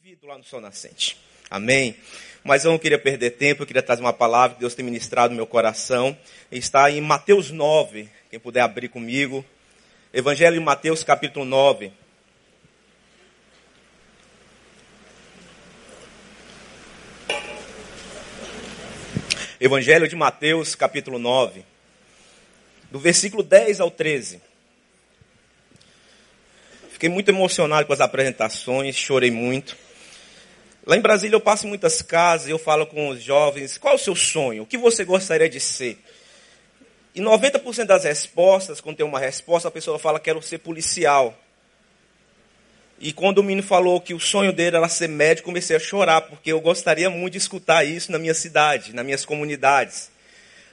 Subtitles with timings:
[0.00, 1.18] vivido lá no Sol Nascente.
[1.50, 1.94] Amém?
[2.42, 5.32] Mas eu não queria perder tempo, eu queria trazer uma palavra que Deus tem ministrado
[5.32, 6.16] no meu coração.
[6.50, 9.44] Está em Mateus 9, quem puder abrir comigo.
[10.10, 11.92] Evangelho de Mateus, capítulo 9.
[19.60, 21.62] Evangelho de Mateus, capítulo 9,
[22.90, 24.40] do versículo 10 ao 13.
[27.02, 29.81] Fiquei muito emocionado com as apresentações, chorei muito.
[30.84, 33.96] Lá em Brasília eu passo em muitas casas eu falo com os jovens, qual é
[33.96, 34.64] o seu sonho?
[34.64, 35.98] O que você gostaria de ser?
[37.14, 41.38] E 90% das respostas, quando tem uma resposta, a pessoa fala, quero ser policial.
[42.98, 46.22] E quando o menino falou que o sonho dele era ser médico, comecei a chorar,
[46.22, 50.10] porque eu gostaria muito de escutar isso na minha cidade, nas minhas comunidades.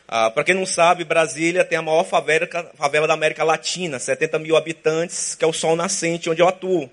[0.08, 4.40] Ah, Para quem não sabe, Brasília tem a maior favela, favela da América Latina, 70
[4.40, 6.90] mil habitantes, que é o Sol Nascente, onde eu atuo.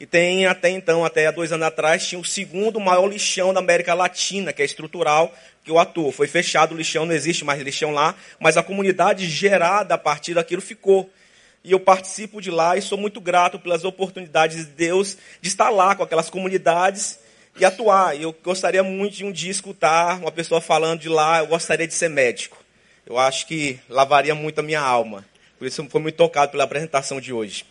[0.00, 3.60] E tem até então, até há dois anos atrás, tinha o segundo maior lixão da
[3.60, 6.12] América Latina, que é estrutural, que eu atuo.
[6.12, 10.34] Foi fechado o lixão, não existe mais lixão lá, mas a comunidade gerada a partir
[10.34, 11.10] daquilo ficou
[11.64, 15.70] e eu participo de lá e sou muito grato pelas oportunidades de Deus de estar
[15.70, 17.18] lá com aquelas comunidades
[17.58, 18.18] e atuar.
[18.18, 21.94] Eu gostaria muito de um dia escutar uma pessoa falando de lá, eu gostaria de
[21.94, 22.56] ser médico.
[23.04, 25.24] Eu acho que lavaria muito a minha alma.
[25.58, 27.66] Por isso fui muito tocado pela apresentação de hoje.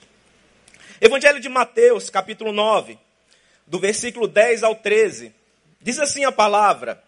[0.99, 2.97] Evangelho de Mateus, capítulo 9,
[3.67, 5.31] do versículo 10 ao 13.
[5.79, 7.03] Diz assim a palavra: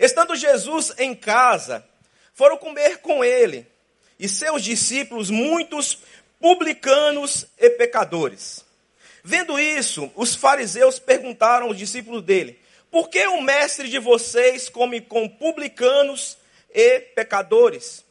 [0.00, 1.86] Estando Jesus em casa,
[2.34, 3.64] foram comer com ele
[4.18, 5.98] e seus discípulos, muitos
[6.40, 8.64] publicanos e pecadores.
[9.22, 12.58] Vendo isso, os fariseus perguntaram aos discípulos dele:
[12.90, 16.36] Por que o mestre de vocês come com publicanos
[16.74, 18.04] e pecadores?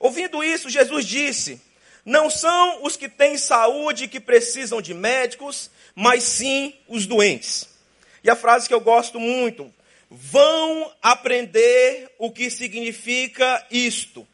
[0.00, 1.67] Ouvindo isso, Jesus disse:
[2.08, 7.68] Não são os que têm saúde que precisam de médicos, mas sim os doentes.
[8.24, 9.70] E a frase que eu gosto muito:
[10.10, 14.26] Vão aprender o que significa isto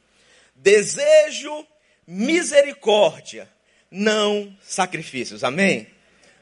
[0.54, 1.66] desejo
[2.06, 3.50] misericórdia,
[3.90, 5.42] não sacrifícios.
[5.42, 5.88] Amém?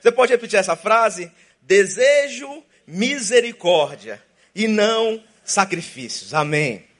[0.03, 1.32] Você pode repetir essa frase?
[1.62, 4.22] Desejo misericórdia
[4.54, 6.34] e não sacrifícios.
[6.34, 6.91] Amém.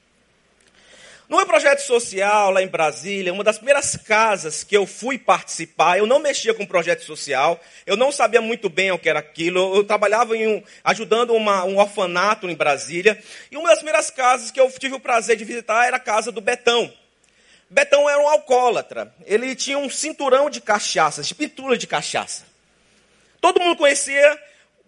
[1.33, 5.97] No meu projeto social lá em Brasília, uma das primeiras casas que eu fui participar,
[5.97, 9.75] eu não mexia com projeto social, eu não sabia muito bem o que era aquilo,
[9.77, 13.19] eu trabalhava um, ajudando uma, um orfanato em Brasília,
[13.51, 16.31] e uma das primeiras casas que eu tive o prazer de visitar era a casa
[16.31, 16.93] do Betão.
[17.71, 19.11] Betão era um alcoólatra.
[19.25, 22.45] Ele tinha um cinturão de cachaça, de pintura de cachaça.
[23.41, 24.39] Todo mundo conhecia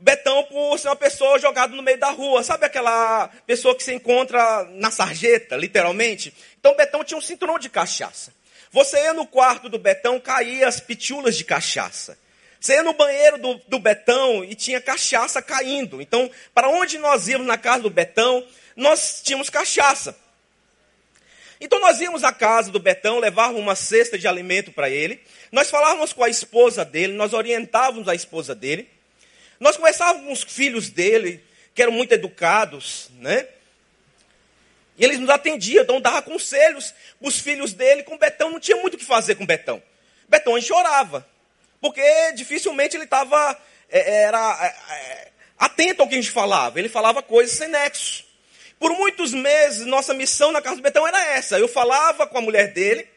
[0.05, 2.45] Betão por ser uma pessoa jogada no meio da rua.
[2.45, 6.35] Sabe aquela pessoa que se encontra na sarjeta, literalmente?
[6.61, 8.31] Então Betão tinha um cinturão de cachaça.
[8.71, 12.19] Você ia no quarto do Betão, caía as pitulas de cachaça.
[12.61, 16.03] Você ia no banheiro do, do Betão e tinha cachaça caindo.
[16.03, 20.15] Então, para onde nós íamos na casa do Betão, nós tínhamos cachaça.
[21.59, 25.19] Então nós íamos à casa do Betão, levávamos uma cesta de alimento para ele,
[25.51, 28.87] nós falávamos com a esposa dele, nós orientávamos a esposa dele,
[29.61, 31.43] nós conversávamos com os filhos dele,
[31.75, 33.47] que eram muito educados, né?
[34.97, 38.77] E eles nos atendiam, então dava conselhos para os filhos dele, com Betão não tinha
[38.77, 39.83] muito o que fazer com Betão.
[40.29, 41.27] Betão chorava,
[41.81, 43.61] porque dificilmente ele estava,
[43.91, 48.25] é, era é, é, atento ao que a gente falava, ele falava coisas sem nexo.
[48.79, 51.59] Por muitos meses, nossa missão na casa do Betão era essa.
[51.59, 53.09] Eu falava com a mulher dele,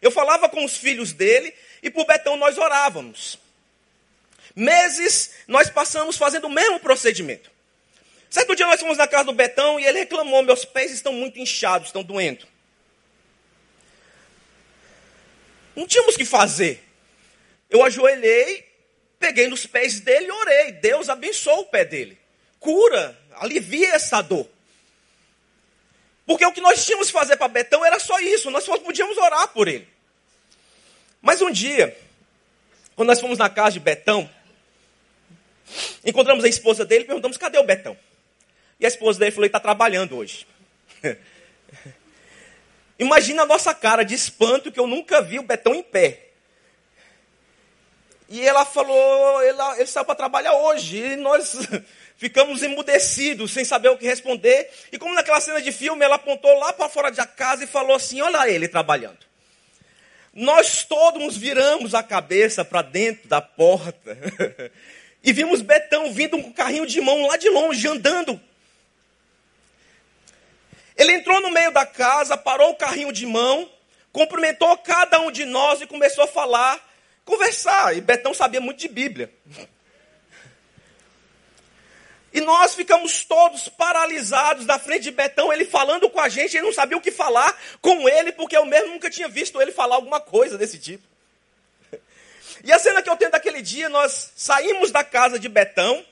[0.00, 1.52] eu falava com os filhos dele,
[1.82, 3.38] e por Betão nós orávamos.
[4.60, 7.50] Meses nós passamos fazendo o mesmo procedimento.
[8.28, 11.38] Certo dia nós fomos na casa do Betão e ele reclamou: meus pés estão muito
[11.38, 12.46] inchados, estão doendo.
[15.74, 16.84] Não tínhamos que fazer.
[17.70, 18.70] Eu ajoelhei,
[19.18, 20.72] peguei nos pés dele e orei.
[20.72, 22.18] Deus abençoou o pé dele.
[22.58, 24.46] Cura, alivia essa dor.
[26.26, 29.16] Porque o que nós tínhamos que fazer para Betão era só isso, nós só podíamos
[29.16, 29.88] orar por ele.
[31.22, 31.96] Mas um dia,
[32.94, 34.28] quando nós fomos na casa de Betão,
[36.04, 37.96] encontramos a esposa dele e perguntamos: cadê o Betão?
[38.78, 40.46] E a esposa dele falou: ele está trabalhando hoje.
[42.98, 46.26] Imagina a nossa cara de espanto que eu nunca vi o Betão em pé.
[48.28, 50.98] E ela falou: ele, saiu para trabalhar hoje.
[50.98, 51.58] E nós
[52.16, 54.70] ficamos emudecidos, sem saber o que responder.
[54.92, 57.96] E como naquela cena de filme, ela apontou lá para fora da casa e falou
[57.96, 59.18] assim: Olha ele trabalhando.
[60.32, 64.16] Nós todos viramos a cabeça para dentro da porta
[65.22, 68.40] e vimos Betão vindo com carrinho de mão lá de longe, andando.
[70.96, 73.70] Ele entrou no meio da casa, parou o carrinho de mão,
[74.12, 76.78] cumprimentou cada um de nós e começou a falar,
[77.24, 77.96] conversar.
[77.96, 79.32] E Betão sabia muito de Bíblia.
[82.32, 86.66] E nós ficamos todos paralisados na frente de Betão, ele falando com a gente, ele
[86.66, 89.96] não sabia o que falar com ele, porque eu mesmo nunca tinha visto ele falar
[89.96, 91.09] alguma coisa desse tipo.
[92.62, 96.04] E a cena que eu tenho daquele dia, nós saímos da casa de Betão,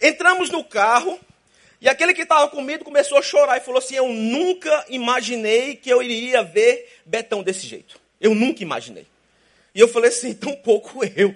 [0.00, 1.18] entramos no carro,
[1.80, 5.88] e aquele que estava comigo começou a chorar e falou assim: Eu nunca imaginei que
[5.88, 7.98] eu iria ver Betão desse jeito.
[8.20, 9.06] Eu nunca imaginei.
[9.74, 11.34] E eu falei assim: tão pouco eu,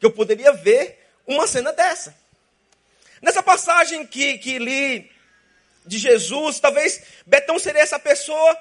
[0.00, 2.14] que eu poderia ver uma cena dessa.
[3.22, 5.10] Nessa passagem que, que li
[5.86, 8.58] de Jesus, talvez Betão seria essa pessoa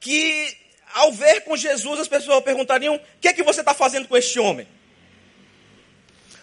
[0.00, 0.56] que,
[0.94, 4.16] ao ver com Jesus, as pessoas perguntariam: O que é que você está fazendo com
[4.16, 4.66] este homem?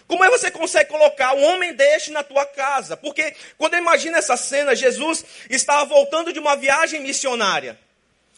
[0.06, 2.96] Como é que você consegue colocar um homem deste na tua casa?
[2.96, 7.78] Porque quando eu imagino essa cena, Jesus estava voltando de uma viagem missionária.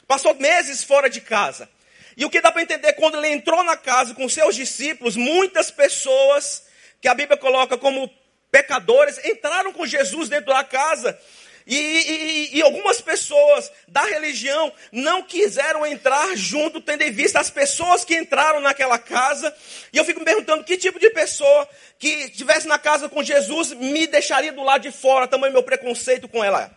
[0.06, 1.68] Passou meses fora de casa.
[2.14, 5.70] E o que dá para entender, quando ele entrou na casa com seus discípulos, muitas
[5.70, 6.62] pessoas,
[7.00, 8.10] que a Bíblia coloca como
[8.50, 11.18] pecadores, entraram com Jesus dentro da casa
[11.66, 17.50] e, e, e, algumas pessoas da religião não quiseram entrar junto, tendo em vista as
[17.50, 19.54] pessoas que entraram naquela casa.
[19.92, 23.72] E eu fico me perguntando que tipo de pessoa que estivesse na casa com Jesus
[23.72, 26.76] me deixaria do lado de fora, tamanho meu preconceito com ela.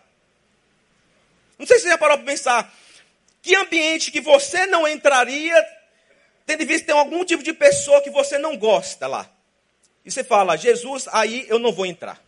[1.58, 2.72] Não sei se você já parou para pensar.
[3.42, 5.54] Que ambiente que você não entraria,
[6.44, 9.28] tendo em vista tem algum tipo de pessoa que você não gosta lá.
[10.04, 12.25] E você fala, Jesus, aí eu não vou entrar.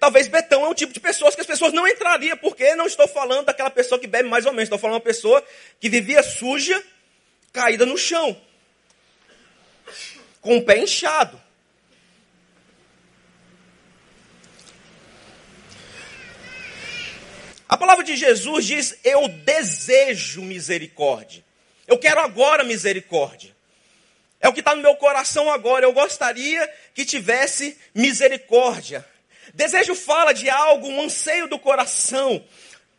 [0.00, 3.06] Talvez Betão é um tipo de pessoas que as pessoas não entrariam, porque não estou
[3.06, 5.44] falando daquela pessoa que bebe mais ou menos, estou falando uma pessoa
[5.78, 6.82] que vivia suja,
[7.52, 8.34] caída no chão,
[10.40, 11.38] com o pé inchado.
[17.68, 21.44] A palavra de Jesus diz: Eu desejo misericórdia.
[21.86, 23.54] Eu quero agora misericórdia.
[24.40, 25.84] É o que está no meu coração agora.
[25.84, 29.06] Eu gostaria que tivesse misericórdia.
[29.60, 32.42] Desejo fala de algo, um anseio do coração.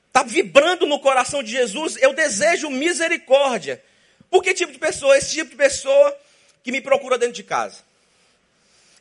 [0.05, 1.97] Está vibrando no coração de Jesus.
[1.99, 3.83] Eu desejo misericórdia.
[4.29, 5.17] Por que tipo de pessoa?
[5.17, 6.15] Esse tipo de pessoa
[6.63, 7.79] que me procura dentro de casa.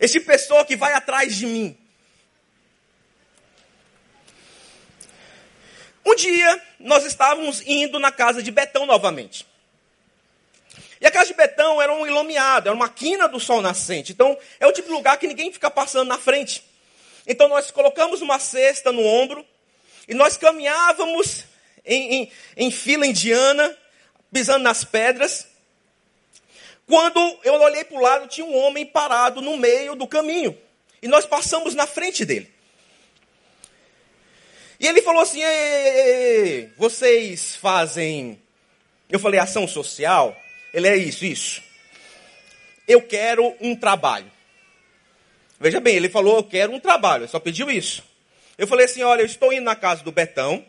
[0.01, 1.77] Esse tipo de pessoa que vai atrás de mim.
[6.07, 9.47] Um dia, nós estávamos indo na casa de Betão novamente.
[10.99, 14.13] E a casa de Betão era um iluminado, era uma quina do sol nascente.
[14.13, 16.70] Então, é o tipo de lugar que ninguém fica passando na frente.
[17.27, 19.47] Então nós colocamos uma cesta no ombro
[20.09, 21.45] e nós caminhávamos
[21.85, 23.77] em, em, em fila indiana,
[24.33, 25.47] pisando nas pedras.
[26.87, 30.59] Quando eu olhei para o lado, tinha um homem parado no meio do caminho.
[31.01, 32.53] E nós passamos na frente dele.
[34.81, 35.41] E ele falou assim:
[36.77, 38.41] vocês fazem.
[39.09, 40.37] Eu falei, ação social?
[40.73, 41.63] Ele é isso, isso.
[42.89, 44.31] Eu quero um trabalho.
[45.61, 48.03] Veja bem, ele falou, eu quero um trabalho, só pediu isso.
[48.57, 50.65] Eu falei assim, olha, eu estou indo na casa do Betão.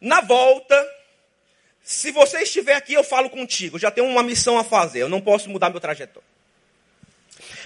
[0.00, 0.88] Na volta,
[1.82, 3.80] se você estiver aqui, eu falo contigo.
[3.80, 6.28] Já tenho uma missão a fazer, eu não posso mudar meu trajetório.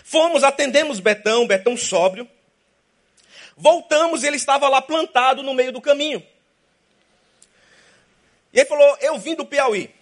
[0.03, 2.27] Fomos, atendemos Betão, Betão sóbrio.
[3.55, 6.27] Voltamos, ele estava lá plantado no meio do caminho.
[8.51, 9.95] E ele falou: Eu vim do Piauí.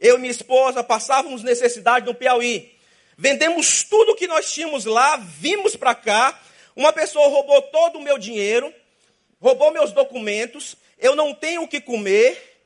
[0.00, 2.79] Eu e minha esposa passávamos necessidade no Piauí
[3.20, 6.40] vendemos tudo que nós tínhamos lá, vimos para cá.
[6.74, 8.72] Uma pessoa roubou todo o meu dinheiro,
[9.38, 12.62] roubou meus documentos, eu não tenho o que comer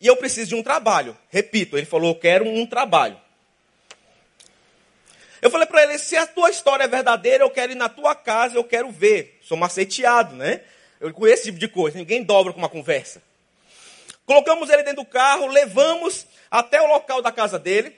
[0.00, 1.18] e eu preciso de um trabalho.
[1.28, 3.20] Repito, ele falou: Eu quero um trabalho.
[5.42, 8.14] Eu falei para ele: Se a tua história é verdadeira, eu quero ir na tua
[8.14, 9.40] casa, eu quero ver.
[9.42, 10.60] Sou maceteado, né?
[11.00, 13.20] Eu conheço esse tipo de coisa, ninguém dobra com uma conversa.
[14.24, 17.96] Colocamos ele dentro do carro, levamos até o local da casa dele.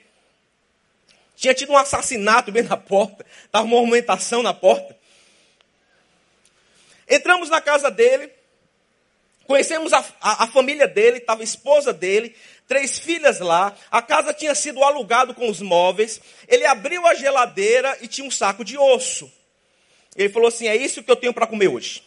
[1.41, 4.95] Tinha tido um assassinato bem na porta, estava uma movimentação na porta.
[7.09, 8.31] Entramos na casa dele,
[9.47, 12.35] conhecemos a, a, a família dele, estava a esposa dele,
[12.67, 16.21] três filhas lá, a casa tinha sido alugada com os móveis.
[16.47, 19.27] Ele abriu a geladeira e tinha um saco de osso.
[20.15, 22.03] Ele falou assim: É isso que eu tenho para comer hoje.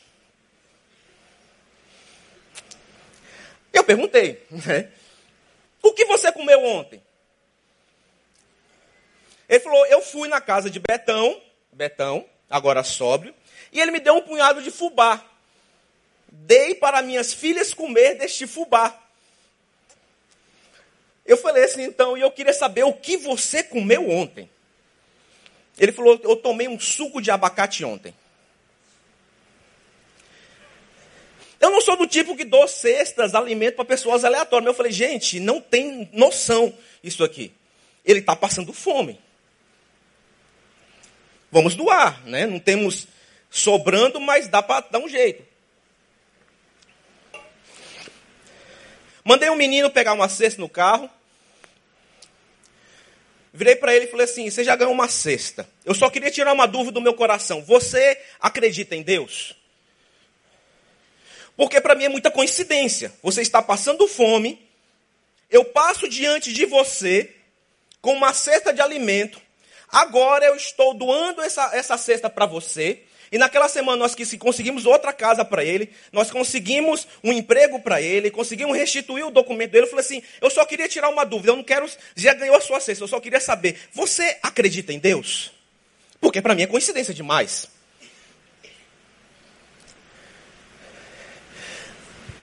[3.72, 4.92] Eu perguntei, né?
[5.82, 7.03] O que você comeu ontem?
[9.48, 11.40] Ele falou: Eu fui na casa de Betão,
[11.72, 13.34] Betão, agora sóbrio,
[13.72, 15.24] e ele me deu um punhado de fubá.
[16.28, 19.00] Dei para minhas filhas comer deste fubá.
[21.24, 24.50] Eu falei assim, então, e eu queria saber o que você comeu ontem.
[25.78, 28.14] Ele falou: Eu tomei um suco de abacate ontem.
[31.64, 34.66] Eu não sou do tipo que dou cestas, alimento para pessoas aleatórias.
[34.66, 37.52] Mas eu falei, gente, não tem noção isso aqui.
[38.04, 39.18] ele está passando fome.
[41.54, 42.46] Vamos doar, né?
[42.46, 43.06] Não temos
[43.48, 45.46] sobrando, mas dá para dar um jeito.
[49.22, 51.08] Mandei um menino pegar uma cesta no carro.
[53.52, 55.70] Virei para ele e falei assim: Você já ganhou uma cesta.
[55.84, 57.62] Eu só queria tirar uma dúvida do meu coração.
[57.62, 59.54] Você acredita em Deus?
[61.56, 63.14] Porque para mim é muita coincidência.
[63.22, 64.68] Você está passando fome,
[65.48, 67.32] eu passo diante de você
[68.00, 69.43] com uma cesta de alimento.
[69.94, 73.04] Agora eu estou doando essa, essa cesta para você.
[73.30, 78.02] E naquela semana nós que conseguimos outra casa para ele, nós conseguimos um emprego para
[78.02, 79.84] ele, conseguimos restituir o documento dele.
[79.84, 81.88] Eu falei assim: eu só queria tirar uma dúvida, eu não quero.
[82.16, 85.52] Já ganhou a sua cesta, eu só queria saber: você acredita em Deus?
[86.20, 87.68] Porque para mim é coincidência demais.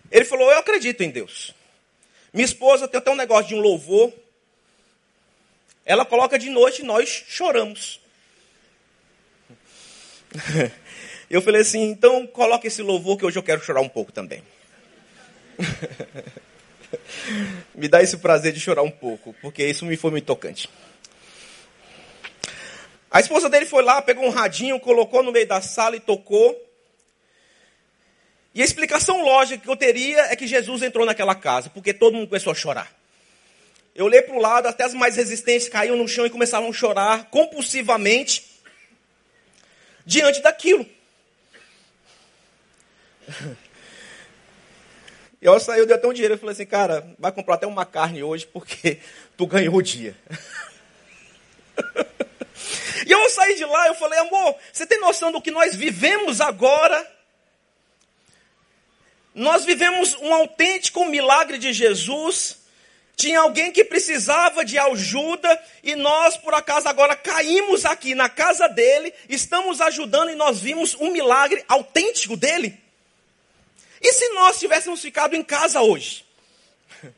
[0.10, 1.54] Ele falou: eu acredito em Deus.
[2.32, 4.14] Minha esposa tem até um negócio de um louvor.
[5.86, 8.00] Ela coloca de noite e nós choramos.
[11.30, 14.44] Eu falei assim, então coloque esse louvor que hoje eu quero chorar um pouco também.
[17.74, 20.70] me dá esse prazer de chorar um pouco, porque isso me foi muito tocante.
[23.10, 26.54] A esposa dele foi lá, pegou um radinho, colocou no meio da sala e tocou.
[28.54, 32.14] E a explicação lógica que eu teria é que Jesus entrou naquela casa, porque todo
[32.14, 33.01] mundo começou a chorar.
[33.94, 36.74] Eu olhei para o lado, até as mais resistentes caíam no chão e começaram a
[36.74, 38.50] chorar compulsivamente
[40.06, 40.86] diante daquilo.
[45.42, 46.36] E eu saí, eu dei até um dinheiro.
[46.36, 49.00] Eu falei assim, cara, vai comprar até uma carne hoje porque
[49.36, 50.16] tu ganhou o dia.
[53.06, 56.40] e eu saí de lá, eu falei, amor, você tem noção do que nós vivemos
[56.40, 57.06] agora?
[59.36, 62.61] Nós vivemos um autêntico milagre de Jesus
[63.22, 68.68] tinha alguém que precisava de ajuda e nós, por acaso, agora caímos aqui na casa
[68.68, 72.80] dele, estamos ajudando e nós vimos um milagre autêntico dele.
[74.02, 76.26] E se nós tivéssemos ficado em casa hoje?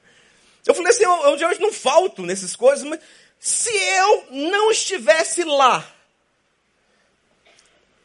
[0.66, 3.02] Eu falei assim, eu, eu hoje não falto nessas coisas, mas
[3.38, 5.86] se eu não estivesse lá,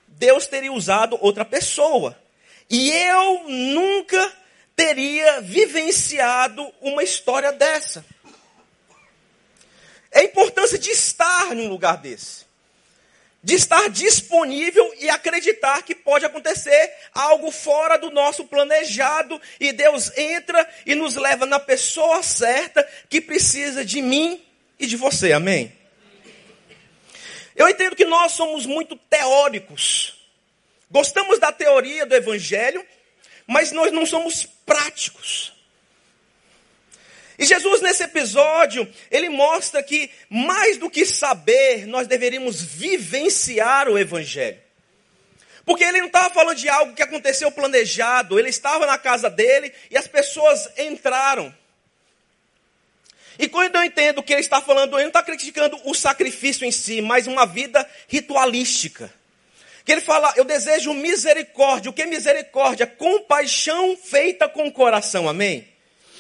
[0.09, 2.21] Deus teria usado outra pessoa.
[2.69, 4.33] E eu nunca
[4.79, 8.07] teria vivenciado uma história dessa.
[10.13, 12.47] É a importância de estar num lugar desse.
[13.43, 20.17] De estar disponível e acreditar que pode acontecer algo fora do nosso planejado e Deus
[20.17, 24.41] entra e nos leva na pessoa certa que precisa de mim
[24.79, 25.33] e de você.
[25.33, 25.77] Amém?
[27.57, 30.25] Eu entendo que nós somos muito teóricos.
[30.89, 32.87] Gostamos da teoria do evangelho,
[33.45, 35.53] mas nós não somos práticos.
[37.39, 43.99] E Jesus, nesse episódio, ele mostra que, mais do que saber, nós deveríamos vivenciar o
[43.99, 44.61] Evangelho.
[45.65, 49.73] Porque ele não estava falando de algo que aconteceu planejado, ele estava na casa dele
[49.91, 51.55] e as pessoas entraram.
[53.39, 56.73] E quando eu entendo que ele está falando, ele não está criticando o sacrifício em
[56.73, 59.13] si, mas uma vida ritualística.
[59.88, 61.88] Que ele fala, eu desejo misericórdia.
[61.88, 62.87] O que é misericórdia?
[62.87, 65.66] Compaixão feita com o coração, amém?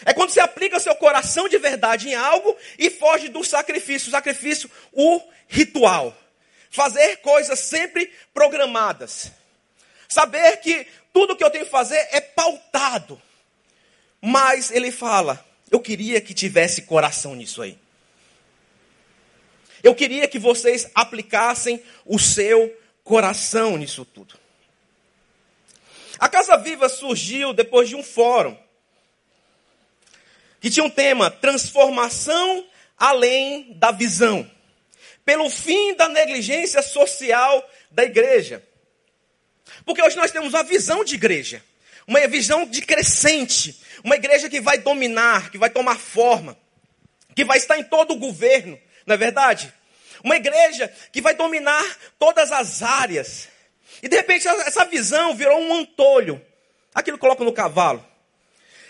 [0.06, 4.08] É quando você aplica seu coração de verdade em algo e foge do sacrifício.
[4.08, 6.16] O sacrifício, o ritual.
[6.70, 9.32] Fazer coisas sempre programadas.
[10.08, 13.20] Saber que tudo que eu tenho que fazer é pautado.
[14.18, 17.76] Mas ele fala, eu queria que tivesse coração nisso aí.
[19.82, 22.74] Eu queria que vocês aplicassem o seu
[23.08, 24.38] coração nisso tudo.
[26.18, 28.54] A Casa Viva surgiu depois de um fórum
[30.60, 32.66] que tinha um tema: transformação
[32.98, 34.48] além da visão,
[35.24, 38.62] pelo fim da negligência social da igreja.
[39.86, 41.64] Porque hoje nós temos uma visão de igreja,
[42.06, 46.58] uma visão de crescente, uma igreja que vai dominar, que vai tomar forma,
[47.34, 49.72] que vai estar em todo o governo, não é verdade?
[50.22, 51.84] Uma igreja que vai dominar
[52.18, 53.48] todas as áreas.
[54.02, 56.40] E de repente essa visão virou um antolho.
[56.94, 58.06] Aquilo coloca no cavalo.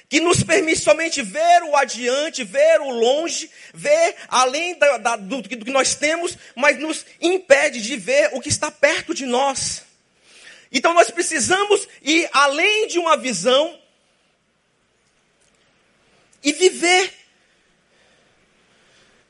[0.09, 5.43] Que nos permite somente ver o adiante, ver o longe, ver além da, da, do,
[5.43, 9.85] do que nós temos, mas nos impede de ver o que está perto de nós.
[10.73, 13.79] Então nós precisamos ir além de uma visão
[16.43, 17.13] e viver.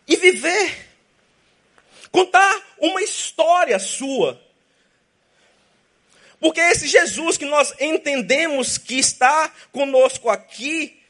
[0.06, 0.87] E viver.
[2.10, 4.40] Contar uma história sua.
[6.40, 11.00] Porque esse Jesus que nós entendemos que está conosco aqui,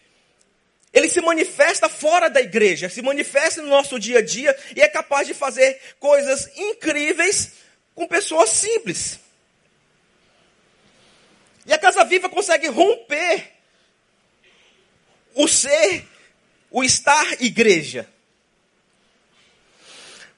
[0.93, 4.89] ele se manifesta fora da igreja, se manifesta no nosso dia a dia e é
[4.89, 7.53] capaz de fazer coisas incríveis
[7.95, 9.21] com pessoas simples.
[11.67, 13.53] E a Casa Viva consegue romper
[15.35, 16.07] o ser,
[16.71, 18.09] o estar igreja.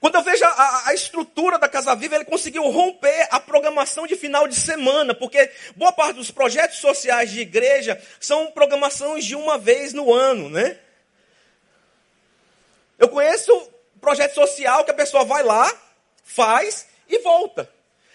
[0.00, 4.16] Quando eu vejo a, a, estrutura da Casa Viva, ele conseguiu romper a programação de
[4.16, 9.58] final de semana, porque boa parte dos projetos sociais de igreja são programações de uma
[9.58, 10.78] vez no ano, né?
[12.98, 13.52] Eu conheço
[14.00, 15.70] projeto social que a pessoa vai lá,
[16.24, 17.70] faz e volta.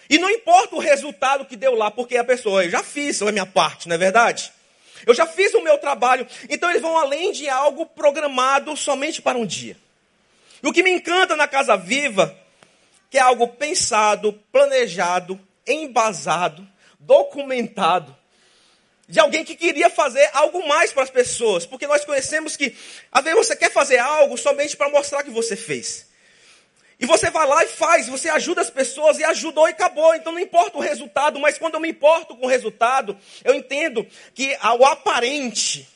[0.09, 3.31] E não importa o resultado que deu lá, porque a pessoa, eu já fiz a
[3.31, 4.51] minha parte, não é verdade?
[5.05, 6.27] Eu já fiz o meu trabalho.
[6.49, 9.77] Então eles vão além de algo programado somente para um dia.
[10.61, 12.35] E o que me encanta na Casa Viva,
[13.09, 16.67] que é algo pensado, planejado, embasado,
[16.99, 18.15] documentado,
[19.07, 22.75] de alguém que queria fazer algo mais para as pessoas, porque nós conhecemos que
[23.11, 26.07] às vezes você quer fazer algo somente para mostrar que você fez.
[26.99, 30.15] E você vai lá e faz, você ajuda as pessoas e ajudou e acabou.
[30.15, 34.07] Então não importa o resultado, mas quando eu me importo com o resultado, eu entendo
[34.33, 35.87] que o aparente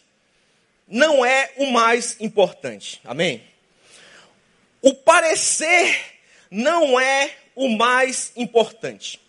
[0.88, 3.00] não é o mais importante.
[3.06, 3.42] Amém?
[4.82, 6.20] O parecer
[6.50, 9.20] não é o mais importante.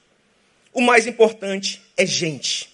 [0.72, 2.70] O mais importante é gente.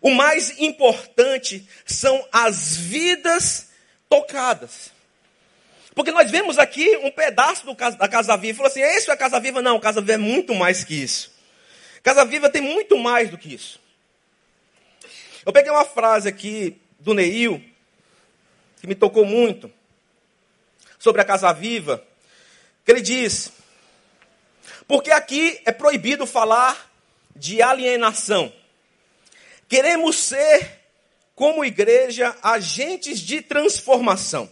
[0.00, 3.70] O mais importante são as vidas
[4.08, 4.92] tocadas.
[5.94, 7.64] Porque nós vemos aqui um pedaço
[7.98, 9.62] da Casa Viva falou assim: isso é Casa Viva?
[9.62, 11.32] Não, Casa Viva é muito mais que isso.
[12.02, 13.80] Casa Viva tem muito mais do que isso.
[15.46, 17.64] Eu peguei uma frase aqui do Neil,
[18.80, 19.72] que me tocou muito
[21.04, 22.02] sobre a Casa Viva,
[22.82, 23.52] que ele diz:
[24.88, 26.90] porque aqui é proibido falar
[27.36, 28.50] de alienação.
[29.68, 30.80] Queremos ser,
[31.34, 34.50] como igreja, agentes de transformação.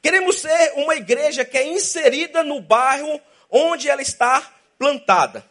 [0.00, 5.44] Queremos ser uma igreja que é inserida no bairro onde ela está plantada.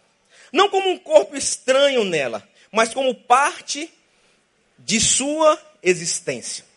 [0.53, 3.93] Não como um corpo estranho nela, mas como parte
[4.79, 6.70] de sua existência.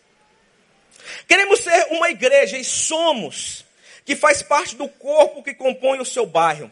[1.26, 3.64] Queremos ser uma igreja e somos,
[4.04, 6.70] que faz parte do corpo que compõe o seu bairro.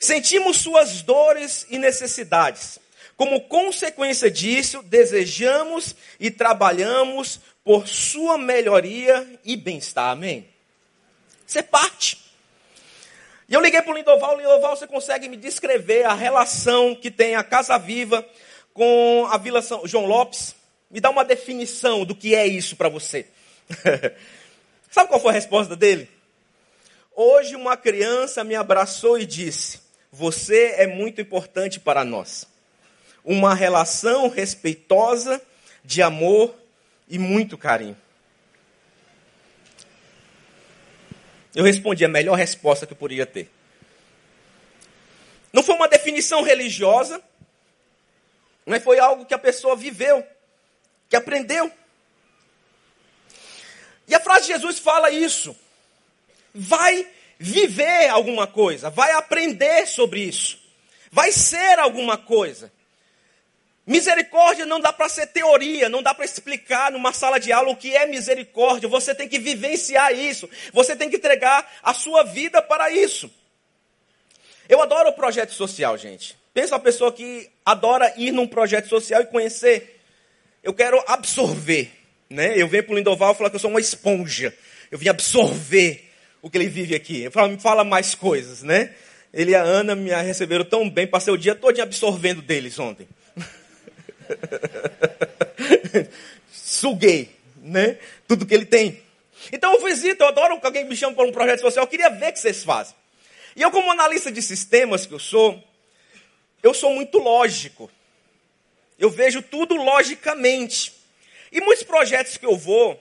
[0.00, 2.78] Sentimos suas dores e necessidades.
[3.16, 10.10] Como consequência disso, desejamos e trabalhamos por sua melhoria e bem-estar.
[10.10, 10.46] Amém?
[11.46, 12.18] Ser parte.
[13.48, 14.36] E eu liguei para o Lindoval.
[14.36, 18.26] Lindoval, você consegue me descrever a relação que tem a Casa Viva
[18.74, 20.54] com a Vila São João Lopes?
[20.90, 23.26] Me dá uma definição do que é isso para você.
[24.90, 26.08] Sabe qual foi a resposta dele?
[27.14, 29.80] Hoje uma criança me abraçou e disse:
[30.12, 32.46] Você é muito importante para nós.
[33.24, 35.42] Uma relação respeitosa,
[35.84, 36.54] de amor
[37.08, 37.96] e muito carinho.
[41.54, 43.50] Eu respondi a melhor resposta que eu poderia ter.
[45.52, 47.20] Não foi uma definição religiosa,
[48.64, 50.24] mas foi algo que a pessoa viveu
[51.08, 51.70] que aprendeu.
[54.08, 55.56] E a frase de Jesus fala isso.
[56.54, 57.06] Vai
[57.38, 60.58] viver alguma coisa, vai aprender sobre isso,
[61.10, 62.72] vai ser alguma coisa.
[63.86, 67.76] Misericórdia não dá para ser teoria, não dá para explicar numa sala de aula o
[67.76, 68.88] que é misericórdia.
[68.88, 73.30] Você tem que vivenciar isso, você tem que entregar a sua vida para isso.
[74.68, 76.36] Eu adoro o projeto social, gente.
[76.52, 79.95] Pensa uma pessoa que adora ir num projeto social e conhecer
[80.66, 81.92] eu quero absorver.
[82.28, 82.60] Né?
[82.60, 84.52] Eu venho para o Lindoval falo que eu sou uma esponja.
[84.90, 86.10] Eu vim absorver
[86.42, 87.22] o que ele vive aqui.
[87.22, 88.92] Eu falo, me fala mais coisas, né?
[89.32, 93.06] Ele e a Ana me receberam tão bem, passei o dia todo absorvendo deles ontem.
[96.50, 97.30] Suguei,
[97.62, 97.98] né?
[98.26, 99.00] Tudo que ele tem.
[99.52, 102.10] Então eu visito, eu adoro que alguém me chama para um projeto social, eu queria
[102.10, 102.94] ver o que vocês fazem.
[103.54, 105.62] E eu, como analista de sistemas que eu sou,
[106.60, 107.88] eu sou muito lógico.
[108.98, 110.92] Eu vejo tudo logicamente.
[111.52, 113.00] E muitos projetos que eu vou,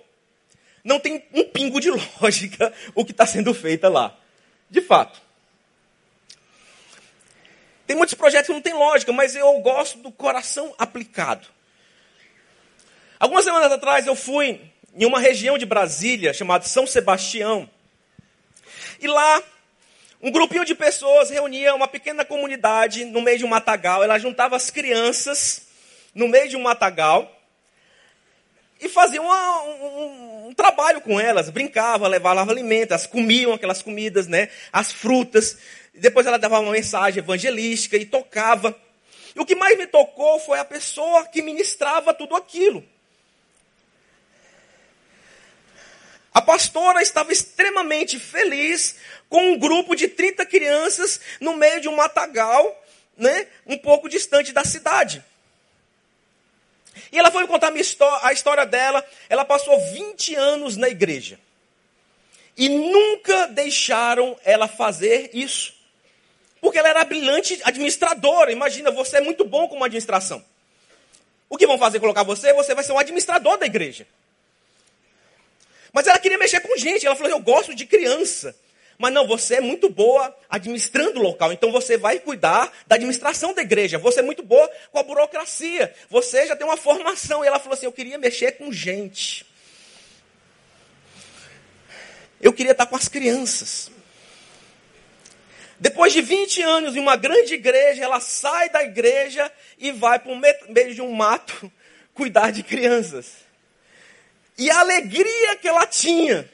[0.84, 1.90] não tem um pingo de
[2.22, 4.16] lógica o que está sendo feito lá.
[4.70, 5.22] De fato.
[7.88, 11.48] Tem muitos projetos que não tem lógica, mas eu gosto do coração aplicado.
[13.20, 14.60] Algumas semanas atrás eu fui
[14.94, 17.70] em uma região de Brasília chamada São Sebastião.
[19.00, 19.42] E lá,
[20.22, 24.04] um grupinho de pessoas reunia uma pequena comunidade no meio de um matagal.
[24.04, 25.65] Ela juntava as crianças
[26.16, 27.32] no meio de um matagal
[28.82, 34.26] e fazia uma, um, um, trabalho com elas, brincava, levava alimento, elas comiam aquelas comidas,
[34.26, 35.58] né, as frutas.
[35.94, 38.76] Depois ela dava uma mensagem evangelística e tocava.
[39.36, 42.84] E o que mais me tocou foi a pessoa que ministrava tudo aquilo.
[46.46, 48.96] pastora estava extremamente feliz
[49.28, 52.84] com um grupo de 30 crianças no meio de um matagal,
[53.18, 55.24] né, um pouco distante da cidade.
[57.12, 57.74] E ela foi me contar
[58.22, 59.06] a história dela.
[59.30, 61.40] Ela passou 20 anos na igreja.
[62.58, 65.74] E nunca deixaram ela fazer isso.
[66.62, 68.52] Porque ela era brilhante administradora.
[68.52, 70.44] Imagina, você é muito bom como administração.
[71.50, 72.00] O que vão fazer?
[72.00, 72.54] Colocar você?
[72.54, 74.08] Você vai ser um administrador da igreja.
[75.92, 77.06] Mas ela queria mexer com gente.
[77.06, 78.56] Ela falou: Eu gosto de criança.
[78.98, 83.54] Mas não, você é muito boa administrando o local, então você vai cuidar da administração
[83.54, 83.98] da igreja.
[83.98, 85.94] Você é muito boa com a burocracia.
[86.10, 87.44] Você já tem uma formação.
[87.44, 89.46] E ela falou assim: Eu queria mexer com gente.
[92.42, 93.92] Eu queria estar com as crianças.
[95.78, 100.32] Depois de 20 anos em uma grande igreja, ela sai da igreja e vai para
[100.32, 101.70] o meio de um mato
[102.14, 103.46] cuidar de crianças.
[104.58, 106.50] E a alegria que ela tinha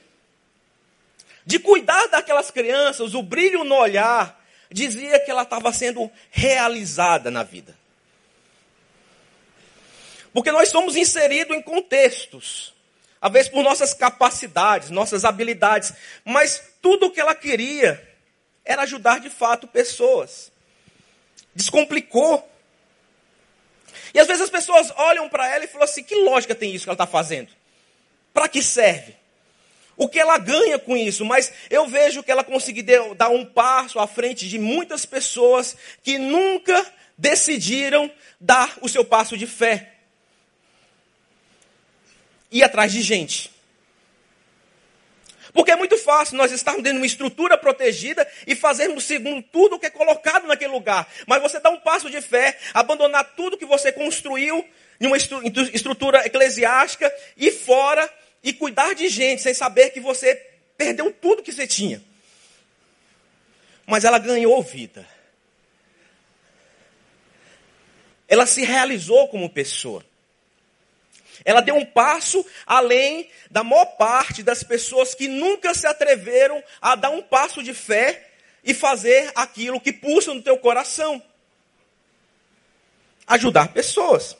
[1.45, 7.43] de cuidar daquelas crianças, o brilho no olhar, dizia que ela estava sendo realizada na
[7.43, 7.75] vida.
[10.34, 12.73] Porque nós somos inseridos em contextos,
[13.19, 18.01] às vezes por nossas capacidades, nossas habilidades, mas tudo o que ela queria
[18.63, 20.51] era ajudar de fato pessoas.
[21.54, 22.47] Descomplicou.
[24.13, 26.86] E às vezes as pessoas olham para ela e falam assim: que lógica tem isso
[26.86, 27.51] que ela está fazendo?
[28.34, 29.15] Para que serve?
[30.02, 34.00] O que ela ganha com isso, mas eu vejo que ela conseguiu dar um passo
[34.00, 36.84] à frente de muitas pessoas que nunca
[37.16, 38.10] decidiram
[38.40, 39.94] dar o seu passo de fé.
[42.52, 43.52] Ir atrás de gente.
[45.54, 49.76] Porque é muito fácil nós estarmos dentro de uma estrutura protegida e fazermos segundo tudo
[49.76, 51.08] o que é colocado naquele lugar.
[51.28, 54.68] Mas você dá um passo de fé, abandonar tudo que você construiu
[55.00, 58.12] em uma estrutura eclesiástica e fora
[58.43, 60.36] e cuidar de gente sem saber que você
[60.77, 62.01] perdeu tudo que você tinha.
[63.86, 65.08] Mas ela ganhou vida.
[68.27, 70.04] Ela se realizou como pessoa.
[71.43, 76.95] Ela deu um passo além da maior parte das pessoas que nunca se atreveram a
[76.95, 78.30] dar um passo de fé
[78.63, 81.21] e fazer aquilo que pulsa no teu coração.
[83.27, 84.38] Ajudar pessoas.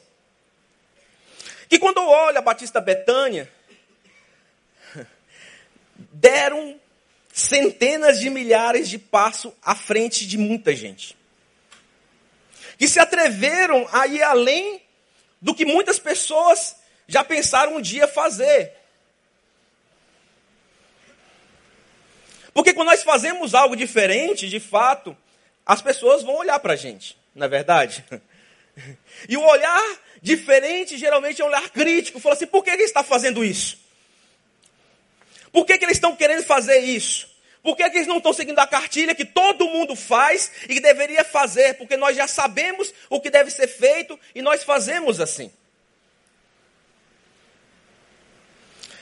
[1.68, 3.52] Que quando eu olho a Batista Betânia,
[6.22, 6.80] deram
[7.34, 11.18] centenas de milhares de passos à frente de muita gente.
[12.78, 14.82] Que se atreveram a ir além
[15.42, 16.76] do que muitas pessoas
[17.08, 18.74] já pensaram um dia fazer.
[22.54, 25.18] Porque quando nós fazemos algo diferente, de fato,
[25.66, 28.06] as pessoas vão olhar para a gente, não é verdade?
[29.28, 32.22] E o olhar diferente geralmente é um olhar crítico.
[32.22, 33.78] Fala assim, por que ele está fazendo isso?
[35.52, 37.30] Por que, que eles estão querendo fazer isso?
[37.64, 40.80] Por que, que eles não estão seguindo a cartilha que todo mundo faz e que
[40.80, 41.76] deveria fazer?
[41.76, 45.52] Porque nós já sabemos o que deve ser feito e nós fazemos assim.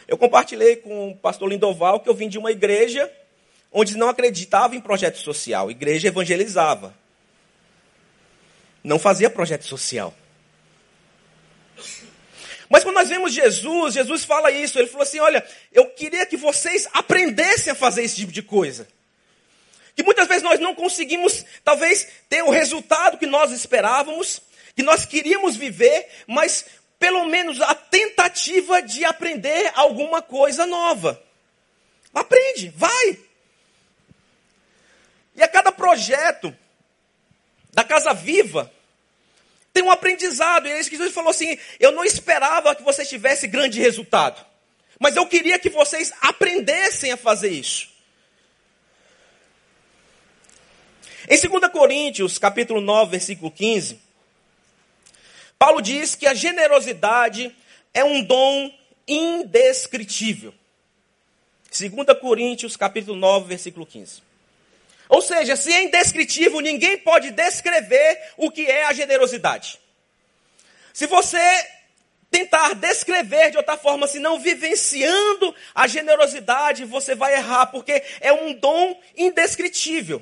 [0.08, 3.10] Eu compartilhei com o pastor Lindoval que eu vim de uma igreja
[3.72, 5.68] onde não acreditava em projeto social.
[5.68, 6.94] A igreja evangelizava.
[8.84, 10.14] Não fazia projeto social.
[12.70, 14.78] Mas quando nós vemos Jesus, Jesus fala isso.
[14.78, 18.88] Ele falou assim: Olha, eu queria que vocês aprendessem a fazer esse tipo de coisa.
[19.96, 24.40] Que muitas vezes nós não conseguimos, talvez, ter o resultado que nós esperávamos,
[24.76, 26.64] que nós queríamos viver, mas
[27.00, 31.22] pelo menos a tentativa de aprender alguma coisa nova.
[32.14, 33.18] Aprende, vai.
[35.36, 36.56] E a cada projeto
[37.72, 38.72] da Casa Viva,
[39.74, 40.68] tem um aprendizado.
[40.68, 44.46] E é isso que Jesus falou assim: eu não esperava que você tivesse grande resultado.
[45.00, 47.88] Mas eu queria que vocês aprendessem a fazer isso.
[51.30, 54.00] Em 2 Coríntios, capítulo 9, versículo 15,
[55.58, 57.56] Paulo diz que a generosidade
[57.94, 58.74] é um dom
[59.08, 60.54] indescritível.
[61.78, 64.29] 2 Coríntios, capítulo 9, versículo 15.
[65.10, 69.80] Ou seja, se é indescritível, ninguém pode descrever o que é a generosidade.
[70.94, 71.40] Se você
[72.30, 78.32] tentar descrever de outra forma, se não vivenciando a generosidade, você vai errar, porque é
[78.32, 80.22] um dom indescritível.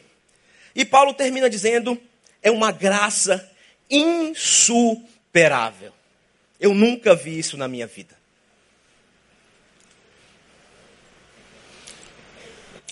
[0.73, 2.01] E Paulo termina dizendo:
[2.41, 3.51] é uma graça
[3.89, 5.91] insuperável.
[6.59, 8.15] Eu nunca vi isso na minha vida.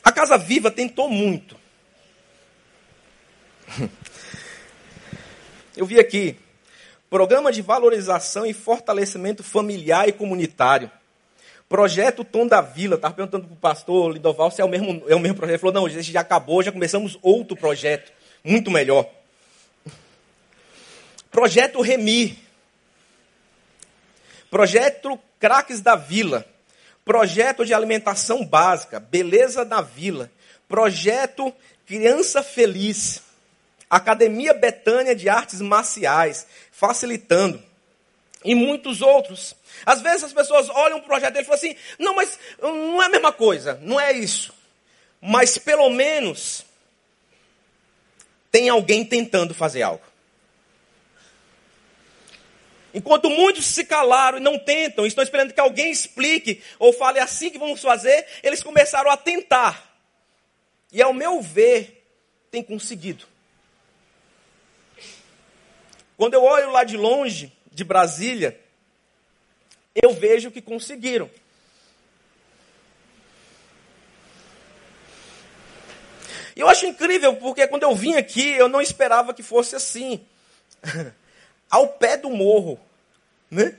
[0.03, 1.64] A Casa Viva tentou muito
[5.75, 6.37] Eu vi aqui,
[7.09, 10.89] programa de valorização e fortalecimento familiar e comunitário.
[11.67, 12.95] Projeto Tom da Vila.
[12.95, 15.55] Estava perguntando para o pastor Lindoval se é o, mesmo, é o mesmo projeto.
[15.55, 18.11] Ele falou, não, esse já acabou, já começamos outro projeto,
[18.43, 19.09] muito melhor.
[21.31, 22.39] Projeto Remi.
[24.49, 26.45] Projeto Craques da Vila.
[27.03, 30.31] Projeto de alimentação básica, Beleza da Vila.
[30.67, 31.53] Projeto
[31.85, 33.24] Criança Feliz.
[33.89, 37.63] Academia Betânia de Artes Marciais, facilitando.
[38.43, 39.55] E muitos outros.
[39.85, 43.07] Às vezes as pessoas olham o projeto dele e falam assim: não, mas não é
[43.07, 44.53] a mesma coisa, não é isso.
[45.19, 46.63] Mas pelo menos
[48.51, 50.05] tem alguém tentando fazer algo.
[52.93, 57.49] Enquanto muitos se calaram e não tentam, estão esperando que alguém explique ou fale assim
[57.49, 59.99] que vamos fazer, eles começaram a tentar.
[60.93, 62.07] E ao meu ver,
[62.49, 63.27] tem conseguido.
[66.17, 68.59] Quando eu olho lá de longe, de Brasília,
[69.93, 71.29] eu vejo que conseguiram.
[76.55, 80.25] E eu acho incrível, porque quando eu vim aqui, eu não esperava que fosse assim.
[81.69, 82.79] ao pé do morro.
[83.51, 83.77] Né?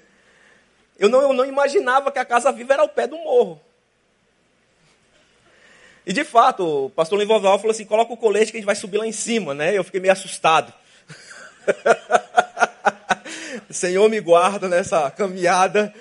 [0.98, 3.60] Eu, não, eu não imaginava que a Casa Viva era ao pé do morro.
[6.04, 8.76] E de fato, o pastor Livoval falou assim: coloca o colete que a gente vai
[8.76, 9.76] subir lá em cima, né?
[9.76, 10.72] Eu fiquei meio assustado.
[13.76, 15.94] Senhor me guarda nessa caminhada.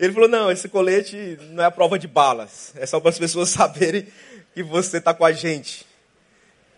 [0.00, 2.72] Ele falou: não, esse colete não é a prova de balas.
[2.76, 4.06] É só para as pessoas saberem
[4.54, 5.86] que você está com a gente.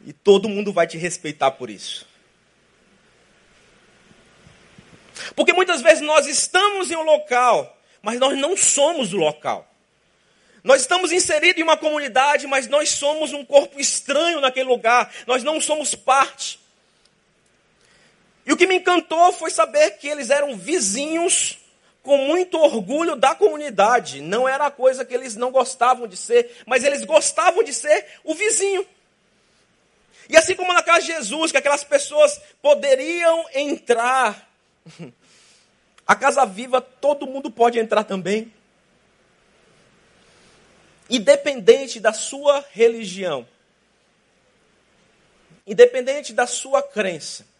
[0.04, 2.06] E todo mundo vai te respeitar por isso.
[5.36, 9.70] Porque muitas vezes nós estamos em um local, mas nós não somos o local.
[10.62, 15.12] Nós estamos inseridos em uma comunidade, mas nós somos um corpo estranho naquele lugar.
[15.26, 16.58] Nós não somos parte.
[18.46, 21.58] E o que me encantou foi saber que eles eram vizinhos
[22.02, 24.20] com muito orgulho da comunidade.
[24.20, 28.06] Não era a coisa que eles não gostavam de ser, mas eles gostavam de ser
[28.22, 28.86] o vizinho.
[30.28, 34.50] E assim como na casa de Jesus, que aquelas pessoas poderiam entrar,
[36.06, 38.52] a casa viva todo mundo pode entrar também.
[41.08, 43.46] Independente da sua religião,
[45.66, 47.53] independente da sua crença.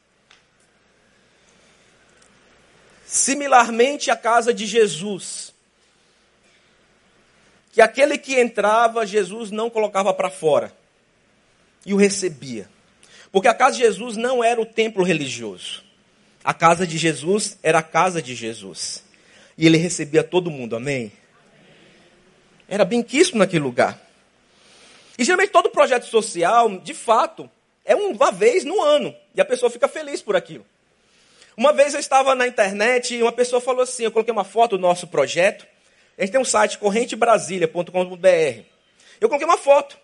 [3.15, 5.55] Similarmente à casa de Jesus,
[7.73, 10.77] que aquele que entrava, Jesus não colocava para fora
[11.87, 12.69] e o recebia.
[13.31, 15.85] Porque a casa de Jesus não era o templo religioso.
[16.43, 19.05] A casa de Jesus era a casa de Jesus.
[19.57, 21.13] E ele recebia todo mundo, amém?
[22.67, 23.97] Era bem quisto naquele lugar.
[25.17, 27.49] E geralmente todo projeto social, de fato,
[27.85, 29.15] é uma vez no ano.
[29.37, 30.67] E a pessoa fica feliz por aquilo.
[31.57, 34.77] Uma vez eu estava na internet e uma pessoa falou assim: eu coloquei uma foto
[34.77, 35.67] do nosso projeto.
[36.19, 38.63] A gente tem um site correntebrasilha.com.br.
[39.21, 39.99] Eu coloquei uma foto.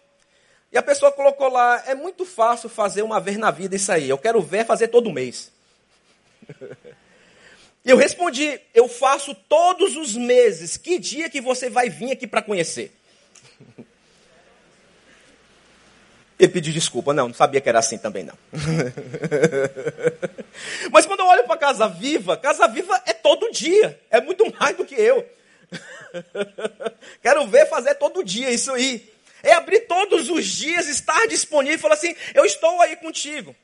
[0.73, 4.09] E a pessoa colocou lá: é muito fácil fazer uma vez na vida isso aí.
[4.09, 5.51] Eu quero ver fazer todo mês.
[7.83, 10.77] E eu respondi: eu faço todos os meses.
[10.77, 12.95] Que dia que você vai vir aqui para conhecer?
[16.41, 17.13] Ele pediu desculpa.
[17.13, 18.33] Não, não sabia que era assim também, não.
[20.91, 24.01] Mas quando eu olho para Casa Viva, Casa Viva é todo dia.
[24.11, 25.29] É muito mais do que eu.
[27.23, 29.13] Quero ver fazer todo dia isso aí.
[29.43, 33.55] É abrir todos os dias, estar disponível e falar assim: eu estou aí contigo.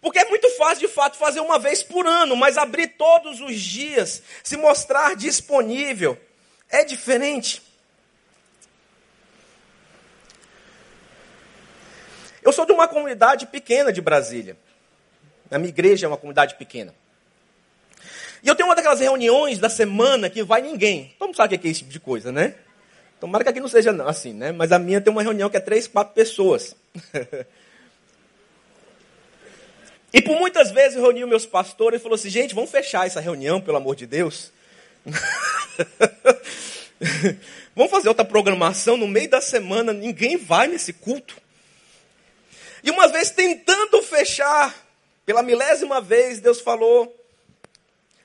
[0.00, 3.60] Porque é muito fácil, de fato, fazer uma vez por ano, mas abrir todos os
[3.60, 6.16] dias, se mostrar disponível,
[6.70, 7.69] é diferente.
[12.42, 14.56] Eu sou de uma comunidade pequena de Brasília.
[15.50, 16.94] A minha igreja é uma comunidade pequena.
[18.42, 21.14] E eu tenho uma daquelas reuniões da semana que vai ninguém.
[21.18, 22.54] Todo mundo sabe o que é esse tipo de coisa, né?
[23.20, 24.50] Tomara que aqui não seja assim, né?
[24.50, 26.74] Mas a minha tem uma reunião que é três, quatro pessoas.
[30.10, 33.20] e por muitas vezes eu reuni meus pastores e falou assim, gente, vamos fechar essa
[33.20, 34.50] reunião, pelo amor de Deus.
[37.76, 41.36] vamos fazer outra programação no meio da semana, ninguém vai nesse culto.
[42.82, 44.74] E uma vez tentando fechar,
[45.26, 47.14] pela milésima vez, Deus falou: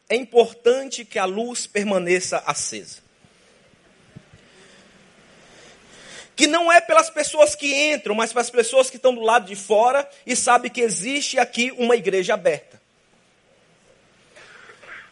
[0.10, 3.04] é importante que a luz permaneça acesa.
[6.36, 9.56] Que não é pelas pessoas que entram, mas pelas pessoas que estão do lado de
[9.56, 12.82] fora e sabem que existe aqui uma igreja aberta.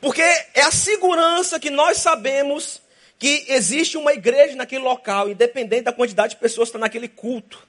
[0.02, 2.82] Porque é a segurança que nós sabemos
[3.18, 7.66] que existe uma igreja naquele local, independente da quantidade de pessoas que estão naquele culto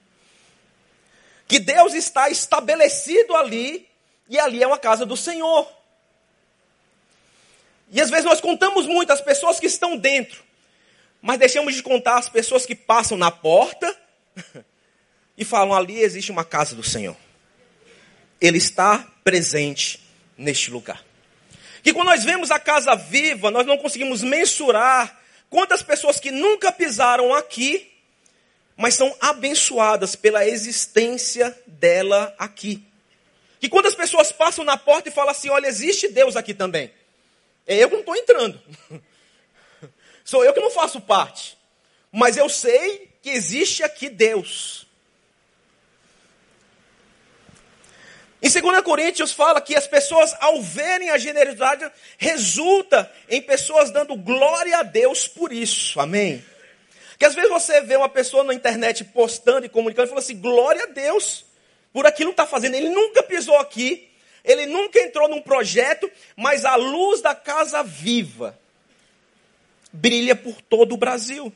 [1.46, 3.88] que Deus está estabelecido ali
[4.28, 5.70] e ali é uma casa do Senhor.
[7.90, 10.42] E às vezes nós contamos muito as pessoas que estão dentro,
[11.20, 13.96] mas deixamos de contar as pessoas que passam na porta
[15.38, 17.16] e falam: ali existe uma casa do Senhor.
[18.40, 20.00] Ele está presente
[20.36, 21.04] neste lugar.
[21.82, 26.72] Que quando nós vemos a casa viva, nós não conseguimos mensurar quantas pessoas que nunca
[26.72, 27.93] pisaram aqui,
[28.76, 32.84] mas são abençoadas pela existência dela aqui.
[33.60, 36.92] Que quando as pessoas passam na porta e falam assim: olha, existe Deus aqui também.
[37.66, 38.60] É eu que não estou entrando.
[40.24, 41.56] Sou eu que não faço parte.
[42.10, 44.86] Mas eu sei que existe aqui Deus.
[48.42, 54.14] Em 2 Coríntios fala que as pessoas, ao verem a generosidade, resulta em pessoas dando
[54.16, 55.98] glória a Deus por isso.
[55.98, 56.44] Amém?
[57.18, 60.40] Que às vezes você vê uma pessoa na internet postando e comunicando e fala assim:
[60.40, 61.44] glória a Deus
[61.92, 62.74] por aquilo que está fazendo.
[62.74, 64.10] Ele nunca pisou aqui,
[64.44, 68.58] ele nunca entrou num projeto, mas a luz da casa viva
[69.92, 71.52] brilha por todo o Brasil.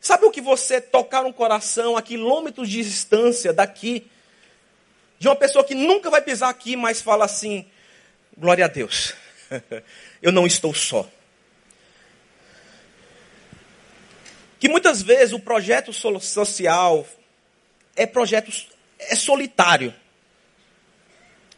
[0.00, 4.10] Sabe o que você tocar no coração a quilômetros de distância daqui,
[5.18, 7.64] de uma pessoa que nunca vai pisar aqui, mas fala assim:
[8.36, 9.14] glória a Deus,
[10.20, 11.08] eu não estou só.
[14.60, 17.06] Que muitas vezes o projeto social
[17.96, 18.52] é projeto
[18.98, 19.92] é solitário.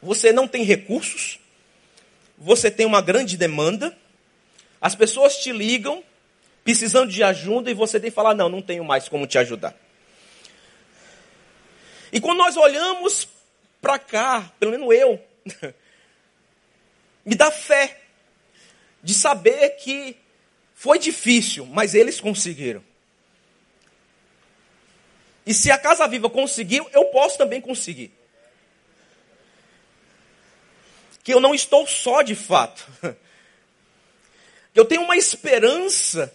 [0.00, 1.40] Você não tem recursos,
[2.38, 3.96] você tem uma grande demanda,
[4.80, 6.02] as pessoas te ligam
[6.64, 9.74] precisando de ajuda e você tem que falar: não, não tenho mais como te ajudar.
[12.12, 13.26] E quando nós olhamos
[13.80, 15.20] para cá, pelo menos eu,
[17.26, 18.00] me dá fé
[19.02, 20.16] de saber que
[20.72, 22.91] foi difícil, mas eles conseguiram.
[25.44, 28.12] E se a Casa Viva conseguiu, eu posso também conseguir.
[31.24, 32.86] Que eu não estou só de fato.
[34.74, 36.34] Eu tenho uma esperança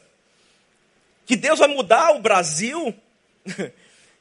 [1.26, 2.94] que Deus vai mudar o Brasil.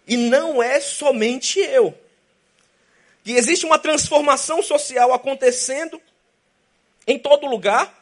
[0.08, 1.92] E não é somente eu.
[3.24, 6.00] Que existe uma transformação social acontecendo
[7.06, 7.92] em todo lugar.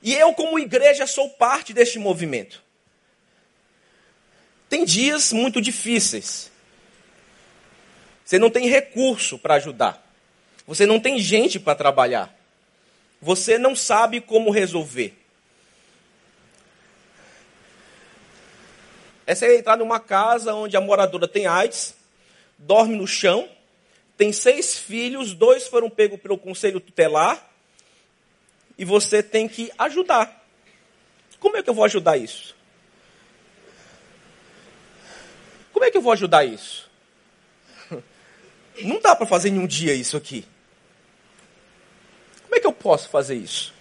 [0.00, 2.62] E eu, como igreja, sou parte deste movimento.
[4.68, 6.50] Tem dias muito difíceis.
[8.24, 10.06] Você não tem recurso para ajudar.
[10.66, 12.36] Você não tem gente para trabalhar.
[13.22, 15.16] Você não sabe como resolver.
[19.26, 21.94] Essa é entrar numa casa onde a moradora tem AIDS,
[22.56, 23.48] dorme no chão,
[24.16, 27.46] tem seis filhos, dois foram pegos pelo conselho tutelar,
[28.78, 30.46] e você tem que ajudar.
[31.38, 32.56] Como é que eu vou ajudar isso?
[35.78, 36.90] Como é que eu vou ajudar isso?
[38.82, 40.44] Não dá para fazer em um dia isso aqui.
[42.42, 43.72] Como é que eu posso fazer isso?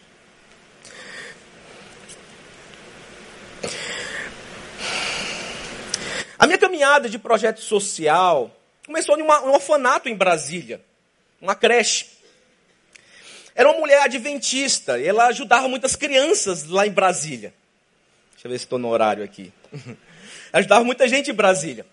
[6.38, 8.56] A minha caminhada de projeto social
[8.86, 10.80] começou em uma, um orfanato em Brasília,
[11.42, 12.06] uma creche.
[13.56, 17.56] Era uma mulher adventista, e ela ajudava muitas crianças lá em Brasília.
[18.34, 19.52] Deixa eu ver se estou no horário aqui.
[20.58, 21.86] Ajudava muita gente em Brasília.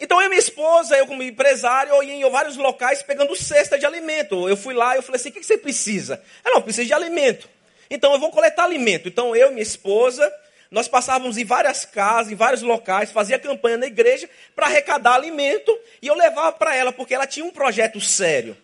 [0.00, 3.78] Então eu e minha esposa, eu como empresário, eu ia em vários locais pegando cesta
[3.78, 4.48] de alimento.
[4.48, 6.22] Eu fui lá e eu falei assim, o que você precisa?
[6.42, 7.48] Ela, não, precisa de alimento.
[7.90, 9.08] Então eu vou coletar alimento.
[9.08, 10.32] Então eu e minha esposa,
[10.70, 15.78] nós passávamos em várias casas, em vários locais, fazia campanha na igreja para arrecadar alimento
[16.00, 18.56] e eu levava para ela, porque ela tinha um projeto sério.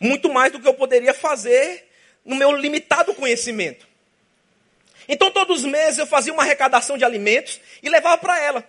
[0.00, 1.86] Muito mais do que eu poderia fazer
[2.24, 3.89] no meu limitado conhecimento.
[5.08, 8.68] Então todos os meses eu fazia uma arrecadação de alimentos e levava para ela.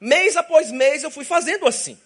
[0.00, 1.98] Mês após mês eu fui fazendo assim.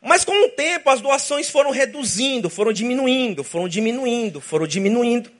[0.00, 5.30] Mas com o tempo as doações foram reduzindo, foram diminuindo, foram diminuindo, foram diminuindo.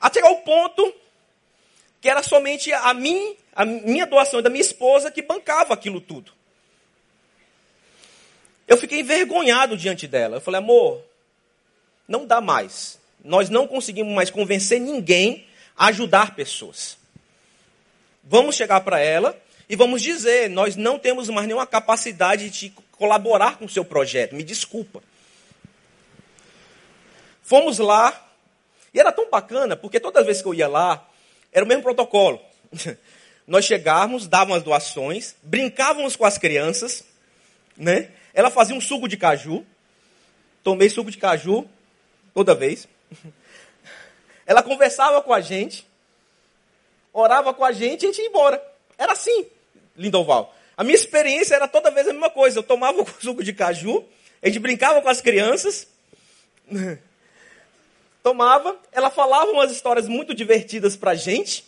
[0.00, 0.94] Até ao ponto
[2.00, 6.32] que era somente a, mim, a minha doação da minha esposa que bancava aquilo tudo.
[8.68, 10.36] Eu fiquei envergonhado diante dela.
[10.36, 11.02] Eu falei, amor,
[12.06, 13.00] não dá mais.
[13.24, 15.46] Nós não conseguimos mais convencer ninguém
[15.76, 16.98] a ajudar pessoas.
[18.22, 19.36] Vamos chegar para ela
[19.68, 24.34] e vamos dizer, nós não temos mais nenhuma capacidade de colaborar com o seu projeto,
[24.34, 25.02] me desculpa.
[27.42, 28.28] Fomos lá,
[28.92, 31.06] e era tão bacana, porque toda vez que eu ia lá,
[31.52, 32.40] era o mesmo protocolo.
[33.46, 37.04] Nós chegávamos, dávamos as doações, brincávamos com as crianças,
[37.76, 38.10] né?
[38.32, 39.64] Ela fazia um suco de caju,
[40.62, 41.68] tomei suco de caju
[42.32, 42.88] toda vez.
[44.46, 45.86] Ela conversava com a gente,
[47.12, 48.62] orava com a gente e a gente ia embora.
[48.98, 49.46] Era assim.
[49.96, 50.54] Lindoval.
[50.76, 52.58] A minha experiência era toda vez a mesma coisa.
[52.58, 54.04] Eu tomava o suco de caju,
[54.42, 55.86] a gente brincava com as crianças,
[58.22, 61.64] Tomava, ela falava umas histórias muito divertidas pra gente.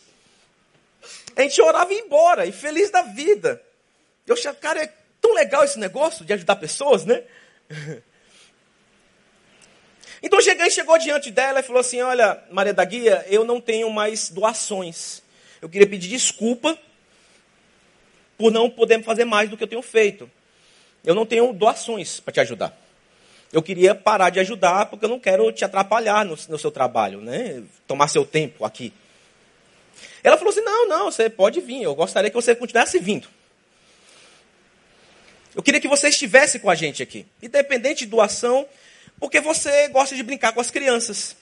[1.35, 3.61] A gente orava e ia embora, e feliz da vida.
[4.25, 4.91] Eu achava, cara, é
[5.21, 7.23] tão legal esse negócio de ajudar pessoas, né?
[10.21, 13.89] Então cheguei, chegou diante dela e falou assim: Olha, Maria da Guia, eu não tenho
[13.89, 15.21] mais doações.
[15.61, 16.77] Eu queria pedir desculpa
[18.37, 20.29] por não poder fazer mais do que eu tenho feito.
[21.03, 22.77] Eu não tenho doações para te ajudar.
[23.51, 27.21] Eu queria parar de ajudar porque eu não quero te atrapalhar no, no seu trabalho,
[27.21, 27.63] né?
[27.87, 28.93] Tomar seu tempo aqui.
[30.23, 31.83] Ela falou assim: Não, não, você pode vir.
[31.83, 33.27] Eu gostaria que você continuasse vindo.
[35.55, 37.25] Eu queria que você estivesse com a gente aqui.
[37.41, 38.67] Independente de doação,
[39.19, 41.35] porque você gosta de brincar com as crianças.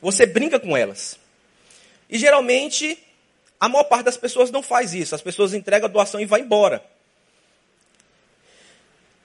[0.00, 1.18] Você brinca com elas.
[2.08, 2.98] E geralmente,
[3.58, 5.14] a maior parte das pessoas não faz isso.
[5.14, 6.84] As pessoas entregam a doação e vai embora.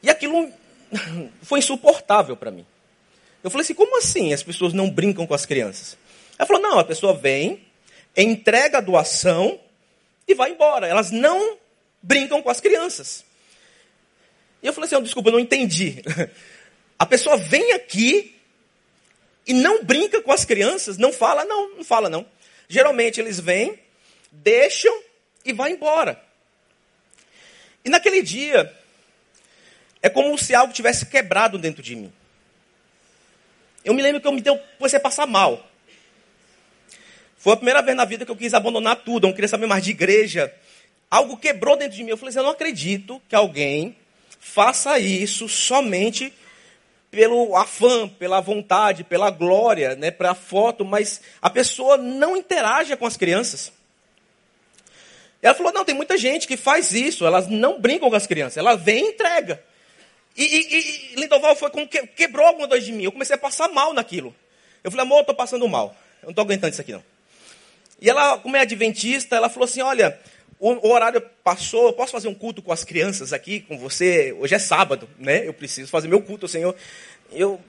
[0.01, 0.51] E aquilo
[1.41, 2.65] foi insuportável para mim.
[3.43, 5.97] Eu falei assim: como assim as pessoas não brincam com as crianças?
[6.37, 7.65] Ela falou: não, a pessoa vem,
[8.15, 9.59] entrega a doação
[10.27, 10.87] e vai embora.
[10.87, 11.57] Elas não
[12.01, 13.25] brincam com as crianças.
[14.61, 16.01] E eu falei assim: oh, desculpa, eu não entendi.
[16.99, 18.35] A pessoa vem aqui
[19.45, 22.25] e não brinca com as crianças, não fala, não, não fala não.
[22.67, 23.79] Geralmente eles vêm,
[24.31, 25.01] deixam
[25.45, 26.21] e vão embora.
[27.85, 28.73] E naquele dia,
[30.01, 32.11] é como se algo tivesse quebrado dentro de mim.
[33.85, 35.65] Eu me lembro que eu me deu, a passar mal.
[37.37, 39.67] Foi a primeira vez na vida que eu quis abandonar tudo, eu não queria saber
[39.67, 40.53] mais de igreja.
[41.09, 42.09] Algo quebrou dentro de mim.
[42.09, 43.95] Eu falei assim, eu não acredito que alguém
[44.39, 46.33] faça isso somente
[47.09, 52.95] pelo afã, pela vontade, pela glória, né, para a foto, mas a pessoa não interage
[52.95, 53.71] com as crianças.
[55.41, 58.57] Ela falou: não, tem muita gente que faz isso, elas não brincam com as crianças,
[58.57, 59.63] ela vem e entrega.
[60.35, 63.05] E, e, e Lindoval foi como que, quebrou alguma coisa de mim.
[63.05, 64.35] Eu comecei a passar mal naquilo.
[64.83, 65.95] Eu falei, amor, eu estou passando mal.
[66.21, 67.03] Eu não estou aguentando isso aqui não.
[67.99, 70.19] E ela, como é adventista, ela falou assim: olha,
[70.59, 74.33] o, horário passou, eu posso fazer um culto com as crianças aqui, com você?
[74.39, 75.47] Hoje é sábado, né?
[75.47, 76.75] Eu preciso fazer meu culto, Senhor.
[77.31, 77.61] Eu,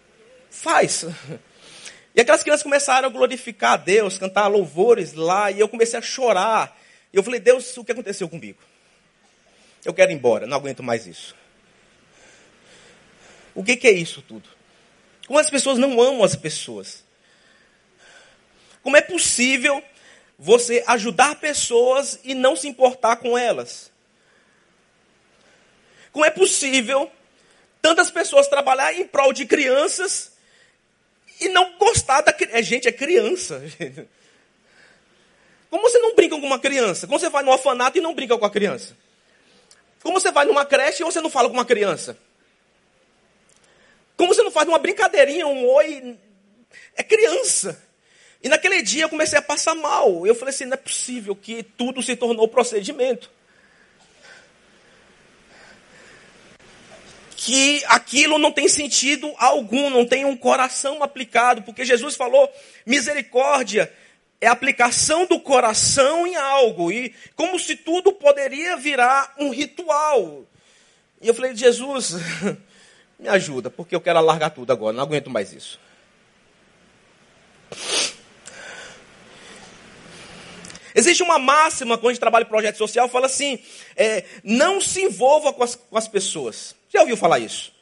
[0.51, 1.05] faz.
[2.15, 6.03] E aquelas crianças começaram a glorificar a Deus, cantar louvores lá, e eu comecei a
[6.03, 6.77] chorar.
[7.13, 8.59] E eu falei, Deus, o que aconteceu comigo?
[9.85, 11.37] Eu quero ir embora, não aguento mais isso.
[13.55, 14.49] O que, que é isso tudo?
[15.29, 17.05] Como as pessoas não amam as pessoas?
[18.83, 19.81] Como é possível
[20.39, 23.91] você ajudar pessoas e não se importar com elas?
[26.13, 27.11] Como é possível
[27.83, 30.33] tantas pessoas trabalhar em prol de crianças
[31.41, 32.59] e não gostar da criança?
[32.59, 33.61] É, gente, é criança.
[35.71, 37.07] Como você não brinca com uma criança?
[37.07, 38.97] Como você vai no orfanato e não brinca com a criança?
[40.03, 42.17] Como você vai numa creche e você não fala com uma criança?
[44.17, 46.19] Como você não faz uma brincadeirinha, um oi?
[46.97, 47.88] É criança.
[48.43, 50.27] E naquele dia eu comecei a passar mal.
[50.27, 53.31] Eu falei assim: não é possível que tudo se tornou procedimento.
[57.37, 62.51] Que aquilo não tem sentido algum, não tem um coração aplicado, porque Jesus falou:
[62.87, 63.93] misericórdia
[64.41, 70.45] é aplicação do coração em algo, e como se tudo poderia virar um ritual.
[71.21, 72.15] E eu falei: Jesus,
[73.19, 75.81] me ajuda, porque eu quero largar tudo agora, não aguento mais isso.
[80.99, 83.57] Existe uma máxima quando a gente trabalha em projeto social, fala assim:
[83.97, 86.75] é, não se envolva com as, com as pessoas.
[86.93, 87.73] Já ouviu falar isso?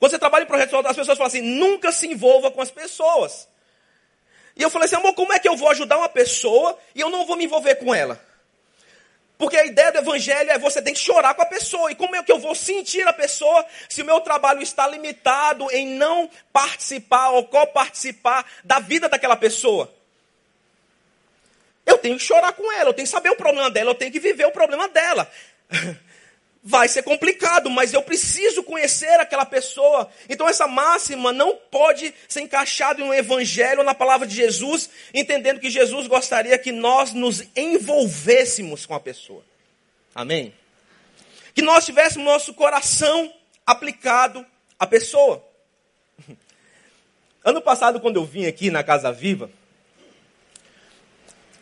[0.00, 2.72] Quando você trabalha em projeto social, as pessoas falam assim: nunca se envolva com as
[2.72, 3.46] pessoas.
[4.56, 7.08] E eu falei assim, amor, como é que eu vou ajudar uma pessoa e eu
[7.08, 8.20] não vou me envolver com ela?
[9.38, 11.92] Porque a ideia do evangelho é você tem que chorar com a pessoa.
[11.92, 15.70] E como é que eu vou sentir a pessoa se o meu trabalho está limitado
[15.70, 19.94] em não participar ou coparticipar da vida daquela pessoa?
[21.86, 24.10] Eu tenho que chorar com ela, eu tenho que saber o problema dela, eu tenho
[24.10, 25.30] que viver o problema dela.
[26.68, 30.10] Vai ser complicado, mas eu preciso conhecer aquela pessoa.
[30.28, 35.70] Então essa máxima não pode ser encaixada no evangelho, na palavra de Jesus, entendendo que
[35.70, 39.44] Jesus gostaria que nós nos envolvêssemos com a pessoa.
[40.12, 40.52] Amém?
[41.54, 43.32] Que nós tivéssemos nosso coração
[43.64, 44.44] aplicado
[44.76, 45.44] à pessoa.
[47.44, 49.48] Ano passado, quando eu vim aqui na Casa Viva,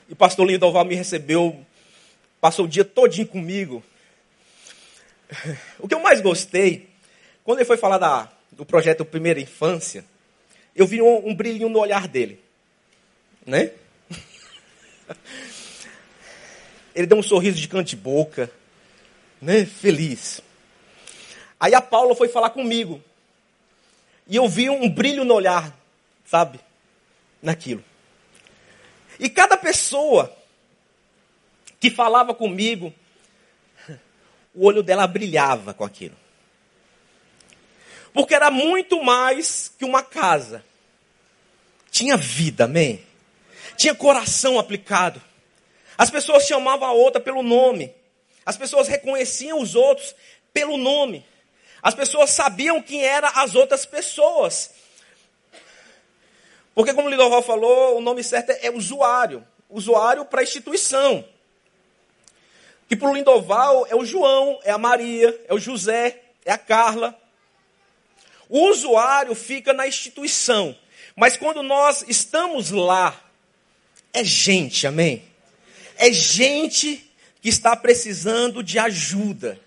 [0.09, 1.65] e o pastor Lindoval me recebeu,
[2.41, 3.83] passou o dia todinho comigo.
[5.79, 6.89] O que eu mais gostei,
[7.43, 10.05] quando ele foi falar da, do projeto Primeira Infância,
[10.77, 12.41] eu vi um, um brilhinho no olhar dele.
[13.47, 13.71] Né?
[16.95, 18.51] Ele deu um sorriso de canto de boca,
[19.41, 19.67] né?
[19.67, 20.41] Feliz.
[21.59, 23.03] Aí a Paula foi falar comigo.
[24.27, 25.77] E eu vi um brilho no olhar,
[26.25, 26.61] sabe?
[27.43, 27.85] Naquilo.
[29.19, 30.35] E cada pessoa
[31.81, 32.93] que falava comigo,
[34.55, 36.17] o olho dela brilhava com aquilo.
[38.12, 40.65] Porque era muito mais que uma casa.
[41.91, 43.05] Tinha vida, amém?
[43.77, 45.21] Tinha coração aplicado.
[45.99, 47.93] As pessoas chamavam a outra pelo nome.
[48.47, 50.15] As pessoas reconheciam os outros
[50.53, 51.27] pelo nome.
[51.83, 54.71] As pessoas sabiam quem eram as outras pessoas.
[56.75, 59.47] Porque, como o Lidoval falou, o nome certo é usuário.
[59.70, 61.25] Usuário para instituição.
[62.89, 66.59] Que para o Lindoval é o João, é a Maria, é o José, é a
[66.59, 67.16] Carla.
[68.49, 70.77] O usuário fica na instituição.
[71.16, 73.18] Mas quando nós estamos lá,
[74.12, 75.25] é gente, amém?
[75.97, 77.09] É gente
[77.41, 79.61] que está precisando de ajuda.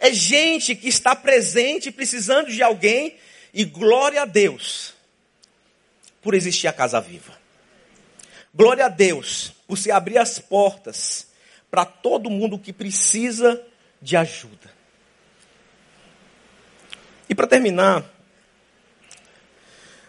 [0.00, 3.16] É gente que está presente, precisando de alguém.
[3.54, 4.97] E glória a Deus
[6.28, 7.32] por existir a Casa Viva.
[8.52, 11.26] Glória a Deus por se abrir as portas
[11.70, 13.58] para todo mundo que precisa
[14.02, 14.70] de ajuda.
[17.30, 18.04] E para terminar,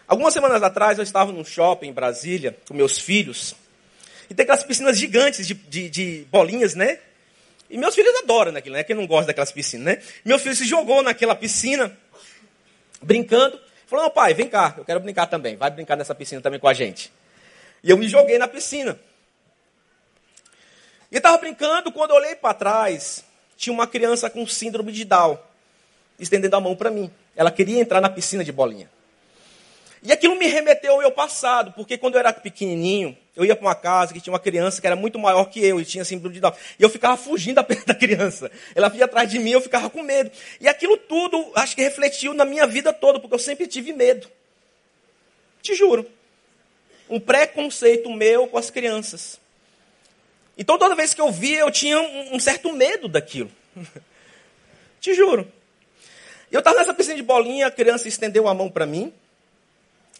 [0.06, 3.54] algumas semanas atrás eu estava num shopping em Brasília com meus filhos.
[4.28, 6.98] E tem aquelas piscinas gigantes de, de, de bolinhas, né?
[7.70, 8.84] E meus filhos adoram aquilo, né?
[8.84, 10.02] Quem não gosta daquelas piscinas, né?
[10.22, 11.96] Meu filho se jogou naquela piscina,
[13.00, 13.58] brincando.
[13.90, 15.56] Falou, não, pai, vem cá, eu quero brincar também.
[15.56, 17.12] Vai brincar nessa piscina também com a gente.
[17.82, 18.96] E eu me joguei na piscina.
[21.10, 23.24] E estava brincando, quando eu olhei para trás,
[23.56, 25.36] tinha uma criança com síndrome de Down,
[26.20, 27.10] estendendo a mão para mim.
[27.34, 28.88] Ela queria entrar na piscina de bolinha.
[30.04, 33.66] E aquilo me remeteu ao meu passado, porque quando eu era pequenininho, eu ia para
[33.66, 36.34] uma casa que tinha uma criança que era muito maior que eu e tinha síndrome
[36.34, 36.52] de Down.
[36.78, 37.54] E eu ficava fugindo
[37.86, 38.50] da, criança.
[38.74, 40.30] Ela vinha atrás de mim, eu ficava com medo.
[40.60, 44.28] E aquilo tudo, acho que refletiu na minha vida toda, porque eu sempre tive medo.
[45.62, 46.06] Te juro.
[47.08, 49.40] Um preconceito meu com as crianças.
[50.58, 53.50] Então toda vez que eu via, eu tinha um, um certo medo daquilo.
[55.00, 55.50] Te juro.
[56.52, 59.10] Eu estava nessa piscina de bolinha, a criança estendeu a mão para mim.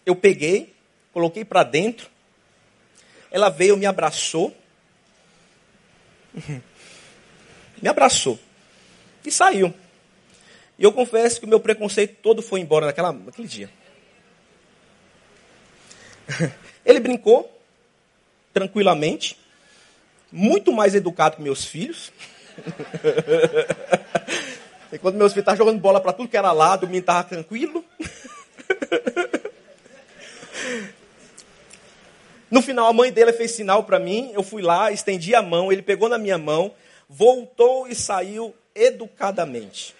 [0.06, 0.72] Eu peguei,
[1.12, 2.08] coloquei para dentro.
[3.30, 4.54] Ela veio, me abraçou.
[7.80, 8.38] me abraçou.
[9.24, 9.72] E saiu.
[10.78, 13.70] E eu confesso que o meu preconceito todo foi embora naquela, naquele dia.
[16.84, 17.60] Ele brincou
[18.52, 19.38] tranquilamente
[20.32, 22.12] muito mais educado que meus filhos.
[24.92, 27.84] Enquanto meus filhos estavam jogando bola para tudo que era lado, o menino estava tranquilo.
[32.50, 34.30] No final, a mãe dele fez sinal para mim.
[34.34, 36.74] Eu fui lá, estendi a mão, ele pegou na minha mão,
[37.08, 39.94] voltou e saiu educadamente.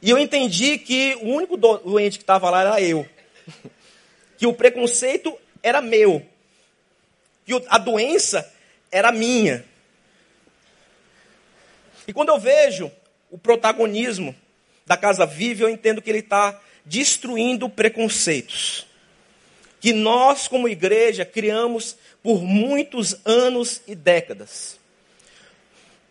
[0.00, 3.06] E eu entendi que o único doente que estava lá era eu.
[4.38, 6.24] Que o preconceito era meu
[7.48, 8.52] que a doença
[8.92, 9.64] era minha.
[12.06, 12.92] E quando eu vejo
[13.30, 14.36] o protagonismo
[14.84, 18.86] da Casa Viva, eu entendo que ele está destruindo preconceitos.
[19.80, 24.78] Que nós, como igreja, criamos por muitos anos e décadas.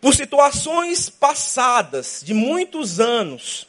[0.00, 3.66] Por situações passadas, de muitos anos,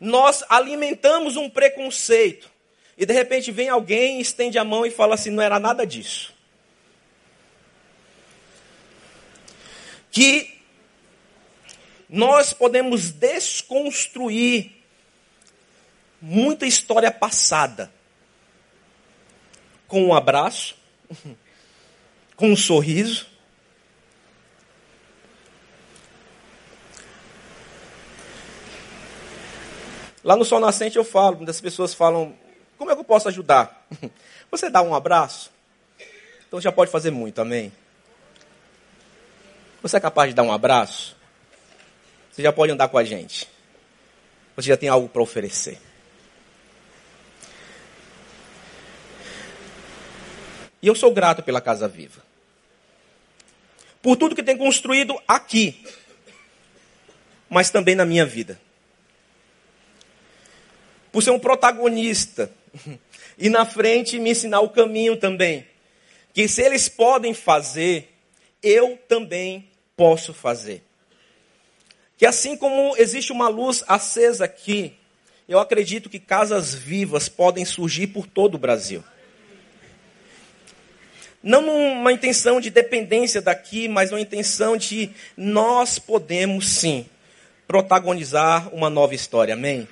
[0.00, 2.50] nós alimentamos um preconceito
[2.96, 6.34] e de repente vem alguém, estende a mão e fala assim: não era nada disso.
[10.10, 10.58] Que
[12.08, 14.72] nós podemos desconstruir
[16.20, 17.92] muita história passada
[19.90, 20.76] com um abraço,
[22.36, 23.26] com um sorriso.
[30.22, 32.36] Lá no Sol Nascente eu falo, muitas pessoas falam,
[32.78, 33.84] como é que eu posso ajudar?
[34.50, 35.50] Você dá um abraço?
[36.46, 37.72] Então já pode fazer muito, amém?
[39.82, 41.16] Você é capaz de dar um abraço?
[42.30, 43.48] Você já pode andar com a gente.
[44.54, 45.80] Você já tem algo para oferecer.
[50.82, 52.22] E eu sou grato pela Casa Viva.
[54.02, 55.84] Por tudo que tem construído aqui,
[57.48, 58.58] mas também na minha vida.
[61.12, 62.50] Por ser um protagonista
[63.36, 65.66] e na frente me ensinar o caminho também.
[66.32, 68.14] Que se eles podem fazer,
[68.62, 70.82] eu também posso fazer.
[72.16, 74.94] Que assim como existe uma luz acesa aqui,
[75.48, 79.02] eu acredito que casas vivas podem surgir por todo o Brasil.
[81.42, 87.06] Não numa intenção de dependência daqui, mas numa intenção de nós podemos sim
[87.66, 89.54] protagonizar uma nova história.
[89.54, 89.88] Amém?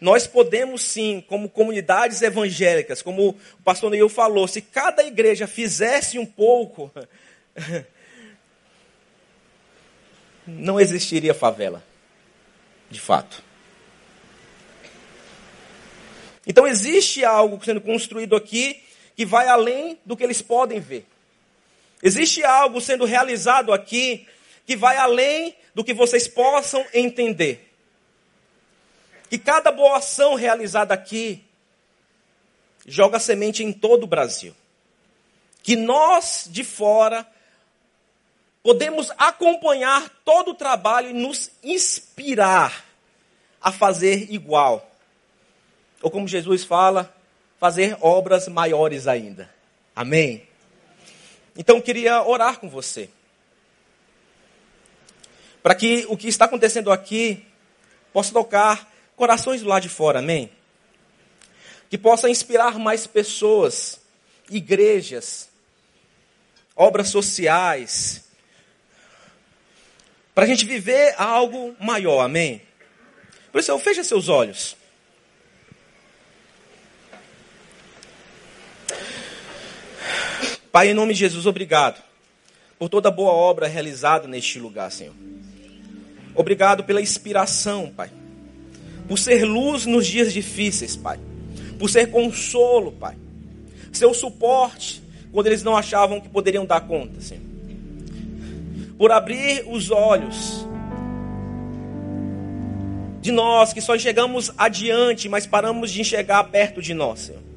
[0.00, 6.18] Nós podemos sim, como comunidades evangélicas, como o pastor Neil falou, se cada igreja fizesse
[6.18, 6.92] um pouco,
[10.44, 11.82] não existiria favela,
[12.90, 13.42] de fato.
[16.44, 18.82] Então existe algo sendo construído aqui
[19.16, 21.06] que vai além do que eles podem ver.
[22.02, 24.26] Existe algo sendo realizado aqui
[24.66, 27.72] que vai além do que vocês possam entender.
[29.30, 31.42] E cada boa ação realizada aqui
[32.86, 34.54] joga semente em todo o Brasil.
[35.62, 37.26] Que nós de fora
[38.62, 42.84] podemos acompanhar todo o trabalho e nos inspirar
[43.60, 44.90] a fazer igual.
[46.02, 47.14] Ou como Jesus fala,
[47.62, 49.48] fazer obras maiores ainda.
[49.94, 50.48] Amém?
[51.56, 53.08] Então queria orar com você.
[55.62, 57.46] Para que o que está acontecendo aqui
[58.12, 60.50] possa tocar corações do lado de fora, amém?
[61.88, 64.00] Que possa inspirar mais pessoas,
[64.50, 65.48] igrejas,
[66.74, 68.24] obras sociais,
[70.34, 72.60] para a gente viver algo maior, amém?
[73.52, 74.81] Por isso, feche seus olhos.
[80.72, 82.02] Pai, em nome de Jesus, obrigado
[82.78, 85.14] por toda boa obra realizada neste lugar, Senhor.
[86.34, 88.10] Obrigado pela inspiração, Pai.
[89.06, 91.20] Por ser luz nos dias difíceis, Pai.
[91.78, 93.14] Por ser consolo, Pai.
[93.92, 97.44] Seu suporte quando eles não achavam que poderiam dar conta, Senhor.
[98.96, 100.66] Por abrir os olhos
[103.20, 107.51] de nós que só chegamos adiante, mas paramos de enxergar perto de nós, Senhor.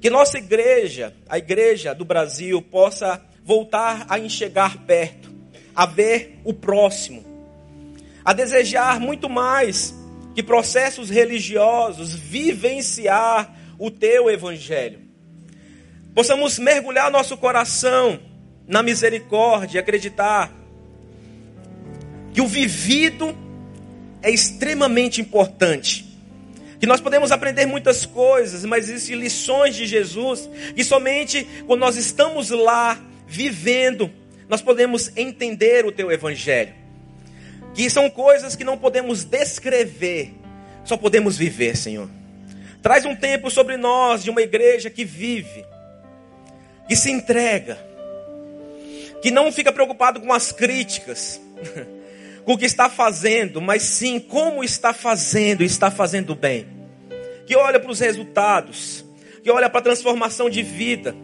[0.00, 5.30] Que nossa igreja, a igreja do Brasil, possa voltar a enxergar perto,
[5.76, 7.22] a ver o próximo,
[8.24, 9.94] a desejar muito mais
[10.34, 15.00] que processos religiosos vivenciar o teu evangelho.
[16.14, 18.20] Possamos mergulhar nosso coração
[18.66, 20.50] na misericórdia acreditar
[22.32, 23.36] que o vivido
[24.22, 26.09] é extremamente importante
[26.80, 31.96] que nós podemos aprender muitas coisas, mas existem lições de Jesus que somente quando nós
[31.96, 34.10] estamos lá vivendo,
[34.48, 36.72] nós podemos entender o teu evangelho.
[37.74, 40.32] Que são coisas que não podemos descrever,
[40.82, 42.08] só podemos viver, Senhor.
[42.82, 45.66] Traz um tempo sobre nós de uma igreja que vive,
[46.88, 47.78] que se entrega,
[49.20, 51.38] que não fica preocupado com as críticas.
[52.52, 56.66] o que está fazendo, mas sim como está fazendo e está fazendo bem.
[57.46, 59.04] Que olha para os resultados,
[59.42, 61.14] que olha para a transformação de vida,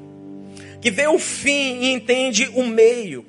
[0.81, 3.27] que vê o fim e entende o meio,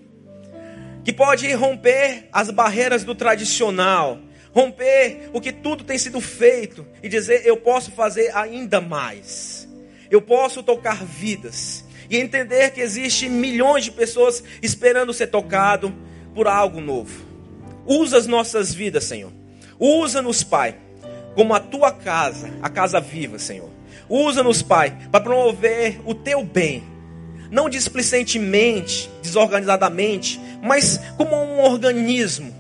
[1.03, 4.19] que pode romper as barreiras do tradicional,
[4.53, 9.67] romper o que tudo tem sido feito e dizer: eu posso fazer ainda mais,
[10.11, 15.91] eu posso tocar vidas e entender que existe milhões de pessoas esperando ser tocado
[16.35, 17.26] por algo novo.
[17.87, 19.31] Usa as nossas vidas, Senhor.
[19.79, 20.75] Usa-nos, Pai,
[21.33, 23.69] como a tua casa, a casa viva, Senhor.
[24.09, 26.83] Usa-nos, Pai, para promover o teu bem.
[27.49, 32.53] Não displicentemente, desorganizadamente, mas como um organismo.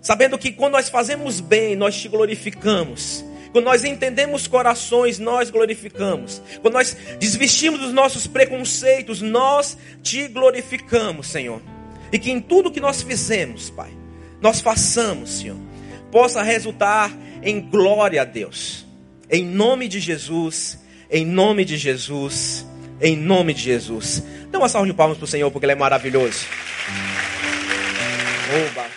[0.00, 3.24] Sabendo que quando nós fazemos bem, nós te glorificamos.
[3.52, 6.40] Quando nós entendemos corações, nós glorificamos.
[6.60, 11.60] Quando nós desvestimos dos nossos preconceitos, nós te glorificamos, Senhor.
[12.10, 13.90] E que em tudo que nós fizemos, Pai,
[14.42, 15.56] nós façamos, Senhor,
[16.10, 17.10] possa resultar
[17.42, 18.84] em glória a Deus.
[19.30, 20.78] Em nome de Jesus,
[21.10, 22.66] em nome de Jesus,
[23.00, 24.22] em nome de Jesus.
[24.50, 26.44] Dá uma salva de palmas para o Senhor, porque Ele é maravilhoso.
[28.68, 28.91] Oba.